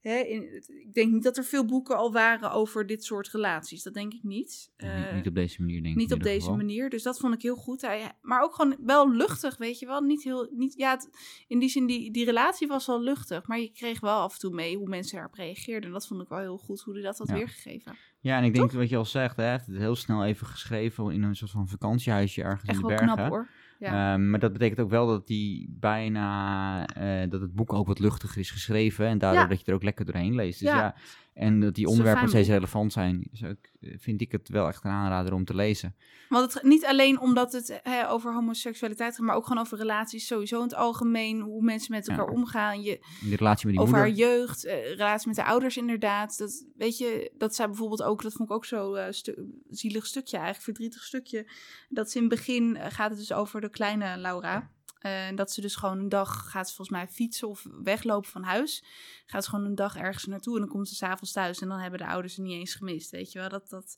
hè, 0.00 0.16
in, 0.18 0.64
ik 0.66 0.94
denk 0.94 1.12
niet 1.12 1.22
dat 1.22 1.36
er 1.36 1.44
veel 1.44 1.64
boeken 1.64 1.96
al 1.96 2.12
waren 2.12 2.50
over 2.50 2.86
dit 2.86 3.04
soort 3.04 3.28
relaties. 3.28 3.82
Dat 3.82 3.94
denk 3.94 4.12
ik 4.12 4.22
niet. 4.22 4.34
niet, 4.36 4.70
Eh, 4.90 5.14
niet 5.14 5.26
op 5.26 5.34
deze 5.34 5.60
manier, 5.60 5.82
denk 5.82 5.94
ik. 5.94 6.00
niet 6.00 6.12
op 6.12 6.22
deze 6.22 6.40
geval. 6.40 6.56
manier. 6.56 6.90
Dus 6.90 7.02
dat 7.02 7.18
vond 7.18 7.34
ik 7.34 7.42
heel 7.42 7.56
goed. 7.56 7.80
Hij, 7.80 8.12
maar 8.20 8.42
ook 8.42 8.54
gewoon 8.54 8.76
wel 8.80 9.10
luchtig, 9.12 9.56
weet 9.56 9.78
je 9.78 9.86
wel. 9.86 10.00
Niet 10.00 10.22
heel, 10.24 10.48
niet, 10.52 10.74
ja, 10.76 10.90
het- 10.90 11.10
in 11.46 11.58
die 11.58 11.68
zin, 11.68 11.86
die, 11.86 12.10
die 12.10 12.24
relatie 12.24 12.66
was 12.68 12.86
wel 12.86 13.02
luchtig. 13.02 13.46
Maar 13.46 13.58
je 13.60 13.70
kreeg 13.72 14.00
wel 14.00 14.20
af 14.20 14.32
en 14.32 14.38
toe 14.38 14.54
mee 14.54 14.76
hoe 14.76 14.88
mensen 14.88 15.18
erop 15.18 15.34
reageerden. 15.34 15.86
En 15.86 15.92
dat 15.92 16.06
vond 16.06 16.22
ik 16.22 16.28
wel 16.28 16.38
heel 16.38 16.58
goed, 16.58 16.80
hoe 16.80 16.94
hij 16.94 17.02
dat 17.02 17.18
had 17.18 17.28
Ja. 17.28 17.34
weergegeven. 17.34 17.96
Ja, 18.20 18.38
en 18.38 18.44
ik 18.44 18.54
denk 18.54 18.72
wat 18.72 18.88
je 18.88 18.96
al 18.96 19.04
zegt, 19.04 19.36
hè, 19.36 19.42
hij 19.42 19.52
heeft 19.52 19.66
het 19.66 19.76
heel 19.76 19.96
snel 19.96 20.24
even 20.24 20.46
geschreven 20.46 21.10
in 21.10 21.22
een 21.22 21.36
soort 21.36 21.50
van 21.50 21.68
vakantiehuisje 21.68 22.42
ergens 22.42 22.62
Echt 22.68 22.74
in 22.80 22.82
de 22.82 22.88
bergen. 22.88 23.14
knap 23.14 23.28
hoor. 23.28 23.48
Ja. 23.78 24.12
Ehm, 24.14 24.30
maar 24.30 24.40
dat 24.40 24.52
betekent 24.52 24.80
ook 24.80 24.90
wel 24.90 25.06
dat 25.06 25.26
die 25.26 25.76
bijna 25.80 26.86
eh, 26.86 27.30
dat 27.30 27.40
het 27.40 27.54
boek 27.54 27.72
ook 27.72 27.86
wat 27.86 27.98
luchtiger 27.98 28.38
is 28.40 28.50
geschreven 28.50 29.06
en 29.06 29.18
daardoor 29.18 29.42
Ja. 29.42 29.48
dat 29.48 29.60
je 29.60 29.66
er 29.66 29.74
ook 29.74 29.82
lekker 29.82 30.04
doorheen 30.04 30.34
leest. 30.34 30.60
Dus 30.60 30.68
Ja. 30.68 30.94
En 31.36 31.60
dat 31.60 31.74
die 31.74 31.86
onderwerpen 31.86 32.22
nog 32.22 32.30
steeds 32.30 32.48
relevant 32.48 32.92
zijn, 32.92 33.28
is 33.32 33.44
ook, 33.44 33.56
eh, 33.80 33.94
vind 33.98 34.20
ik 34.20 34.32
het 34.32 34.48
wel 34.48 34.68
echt 34.68 34.84
een 34.84 34.90
aanrader 34.90 35.32
om 35.32 35.44
te 35.44 35.54
lezen. 35.54 35.96
Want 36.28 36.54
het, 36.54 36.62
niet 36.62 36.84
alleen 36.84 37.20
omdat 37.20 37.52
het 37.52 37.80
hè, 37.82 38.10
over 38.10 38.32
homoseksualiteit 38.34 39.14
gaat, 39.16 39.24
maar 39.26 39.36
ook 39.36 39.46
gewoon 39.46 39.62
over 39.62 39.78
relaties 39.78 40.26
sowieso 40.26 40.56
in 40.56 40.62
het 40.62 40.74
algemeen. 40.74 41.40
Hoe 41.40 41.62
mensen 41.62 41.92
met 41.94 42.06
Ja. 42.06 42.16
elkaar 42.16 42.34
omgaan. 42.34 42.82
Je, 42.82 42.90
In 42.92 43.28
die 43.28 43.36
relatie 43.36 43.66
met 43.66 43.74
die 43.74 43.84
over 43.84 43.98
moeder. 43.98 44.16
haar 44.22 44.30
jeugd, 44.30 44.64
eh, 44.64 44.94
relatie 44.96 45.26
met 45.26 45.36
de 45.36 45.44
ouders 45.44 45.76
inderdaad. 45.76 46.38
Dat, 46.38 46.66
weet 46.76 46.98
je, 46.98 47.32
dat 47.38 47.54
zij 47.54 47.66
bijvoorbeeld 47.66 48.02
ook, 48.02 48.22
dat 48.22 48.32
vond 48.32 48.48
ik 48.48 48.54
ook 48.54 48.64
zo 48.64 48.94
eh 48.94 49.06
stu- 49.12 49.46
zielig 49.70 50.06
stukje 50.06 50.36
eigenlijk, 50.36 50.64
verdrietig 50.64 51.02
stukje. 51.02 51.50
Dat 51.88 52.10
ze 52.10 52.16
in 52.18 52.24
het 52.24 52.32
begin 52.34 52.76
eh, 52.76 52.86
gaat 52.90 53.10
het 53.10 53.18
dus 53.18 53.32
over 53.32 53.60
de 53.60 53.70
kleine 53.70 54.16
Laura. 54.16 54.70
En 55.06 55.34
dat 55.36 55.50
ze 55.52 55.60
dus 55.60 55.76
gewoon 55.76 55.98
een 55.98 56.08
dag 56.08 56.50
gaat 56.50 56.68
ze 56.68 56.74
volgens 56.74 56.96
mij 56.98 57.08
fietsen 57.08 57.48
of 57.48 57.66
weglopen 57.82 58.30
van 58.30 58.42
huis. 58.42 58.84
Gaat 59.26 59.44
ze 59.44 59.50
gewoon 59.50 59.64
een 59.64 59.74
dag 59.74 59.96
ergens 59.96 60.24
naartoe 60.24 60.54
en 60.54 60.60
dan 60.60 60.70
komt 60.70 60.88
ze 60.88 60.94
s'avonds 60.94 61.32
thuis 61.32 61.60
en 61.60 61.68
dan 61.68 61.78
hebben 61.78 61.98
de 61.98 62.06
ouders 62.06 62.36
er 62.36 62.42
niet 62.42 62.52
eens 62.58 62.74
gemist. 62.74 63.10
Weet 63.10 63.32
je 63.32 63.38
wel, 63.38 63.48
dat, 63.48 63.68
dat, 63.68 63.96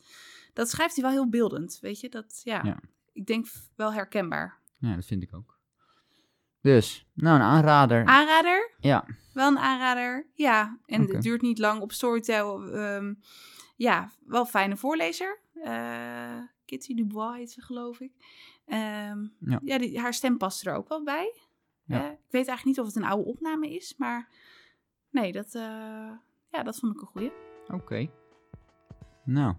dat 0.53 0.71
schrijft 0.71 0.94
hij 0.94 1.05
wel 1.05 1.12
heel 1.12 1.29
beeldend. 1.29 1.79
Weet 1.81 2.01
je, 2.01 2.09
dat 2.09 2.40
ja, 2.44 2.61
Ja. 2.64 2.81
ik 3.12 3.27
denk 3.27 3.47
wel 3.77 3.92
herkenbaar. 3.92 4.59
Ja, 4.79 4.94
dat 4.94 5.05
vind 5.05 5.23
ik 5.23 5.35
ook. 5.35 5.57
Dus, 6.61 7.07
nou, 7.14 7.37
een 7.37 7.47
aanrader. 7.47 8.05
Aanrader? 8.05 8.75
ja, 8.81 9.05
Wel 9.33 9.49
een 9.49 9.59
aanrader, 9.59 10.27
ja. 10.35 10.79
En 10.87 11.01
het 11.09 11.23
duurt 11.23 11.42
niet 11.42 11.59
lang 11.59 11.81
op 11.81 11.92
Storytel. 11.92 12.62
ehm, 12.73 13.14
ja, 13.77 14.11
wel 14.27 14.47
fijne 14.47 14.77
voorlezer. 14.77 15.40
Eh, 15.55 16.38
Kitty 16.64 16.94
Dubois 16.94 17.37
heet 17.37 17.51
ze, 17.51 17.61
geloof 17.62 18.01
ik. 18.01 18.12
Ehm, 18.68 19.26
Ja. 19.38 19.61
ja, 19.64 19.78
die, 19.78 20.00
haar 20.00 20.14
stem 20.14 20.37
past 20.37 20.66
er 20.66 20.74
ook 20.74 20.88
wel 20.88 21.04
bij. 21.04 21.33
Ik 21.87 21.94
weet 22.31 22.48
eigenlijk 22.48 22.64
niet 22.64 22.81
of 22.81 22.87
het 22.87 22.96
een 22.96 23.04
oude 23.11 23.24
opname 23.31 23.74
is, 23.74 23.94
maar 23.98 24.28
nee, 25.11 25.33
dat, 25.33 25.54
eh, 25.54 25.62
ja, 26.50 26.62
dat 26.62 26.78
vond 26.78 26.94
ik 26.94 27.00
een 27.00 27.07
goeie. 27.07 27.33
Oké. 27.68 28.11
Nou, 29.24 29.54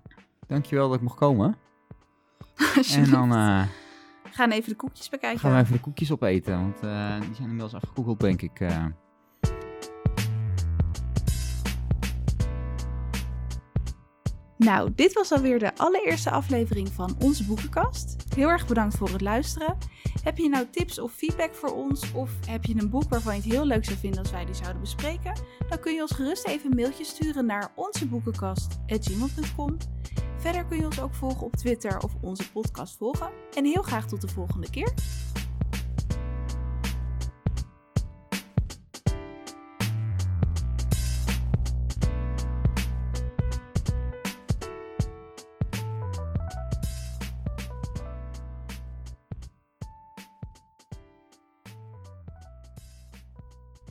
dankjewel 0.48 0.88
dat 0.88 0.98
ik 0.98 1.04
mocht 1.04 1.18
komen. 1.18 1.58
En 2.96 3.10
dan 3.10 3.30
We 3.30 4.36
gaan 4.36 4.52
even 4.52 4.70
de 4.70 4.76
koekjes 4.76 5.10
bekijken. 5.10 5.40
gaan 5.40 5.52
we 5.52 5.58
even 5.60 5.74
de 5.74 5.80
koekjes 5.82 6.12
opeten, 6.12 6.62
want 6.62 6.80
eh, 6.84 7.20
die 7.22 7.34
zijn 7.36 7.48
inmiddels 7.48 7.74
afgekoekeld, 7.74 8.20
denk 8.20 8.42
ik. 8.42 8.60
Nou, 14.60 14.92
dit 14.96 15.14
was 15.14 15.32
alweer 15.32 15.60
de 15.60 15.76
allereerste 15.76 16.32
aflevering 16.32 16.90
van 16.94 17.16
onze 17.20 17.46
boekenkast. 17.46 18.16
Heel 18.36 18.50
erg 18.50 18.68
bedankt 18.68 18.98
voor 18.98 19.10
het 19.10 19.22
luisteren. 19.22 19.78
Heb 20.24 20.38
je 20.38 20.50
nou 20.50 20.66
tips 20.72 21.00
of 21.00 21.12
feedback 21.12 21.56
voor 21.56 21.76
ons? 21.76 22.12
Of 22.12 22.32
heb 22.48 22.66
je 22.66 22.76
een 22.78 22.90
boek 22.90 23.10
waarvan 23.10 23.36
je 23.36 23.42
het 23.42 23.52
heel 23.52 23.66
leuk 23.66 23.86
zou 23.86 23.98
vinden 23.98 24.20
als 24.20 24.32
wij 24.32 24.46
die 24.46 24.56
zouden 24.56 24.82
bespreken? 24.82 25.34
Dan 25.70 25.80
kun 25.80 25.94
je 25.94 26.02
ons 26.02 26.12
gerust 26.12 26.46
even 26.46 26.70
een 26.70 26.76
mailtje 26.76 27.04
sturen 27.04 27.46
naar 27.46 27.72
onseboekenkast.gmail.com. 27.76 29.78
Verder 30.38 30.66
kun 30.66 30.78
je 30.78 30.86
ons 30.86 31.02
ook 31.02 31.14
volgen 31.14 31.46
op 31.46 31.56
Twitter 31.56 32.00
of 32.00 32.12
onze 32.22 32.52
podcast 32.52 32.98
volgen. 32.98 33.30
En 33.54 33.66
heel 33.66 33.82
graag 33.82 34.08
tot 34.08 34.22
de 34.22 34.28
volgende 34.28 34.70
keer. 34.70 34.94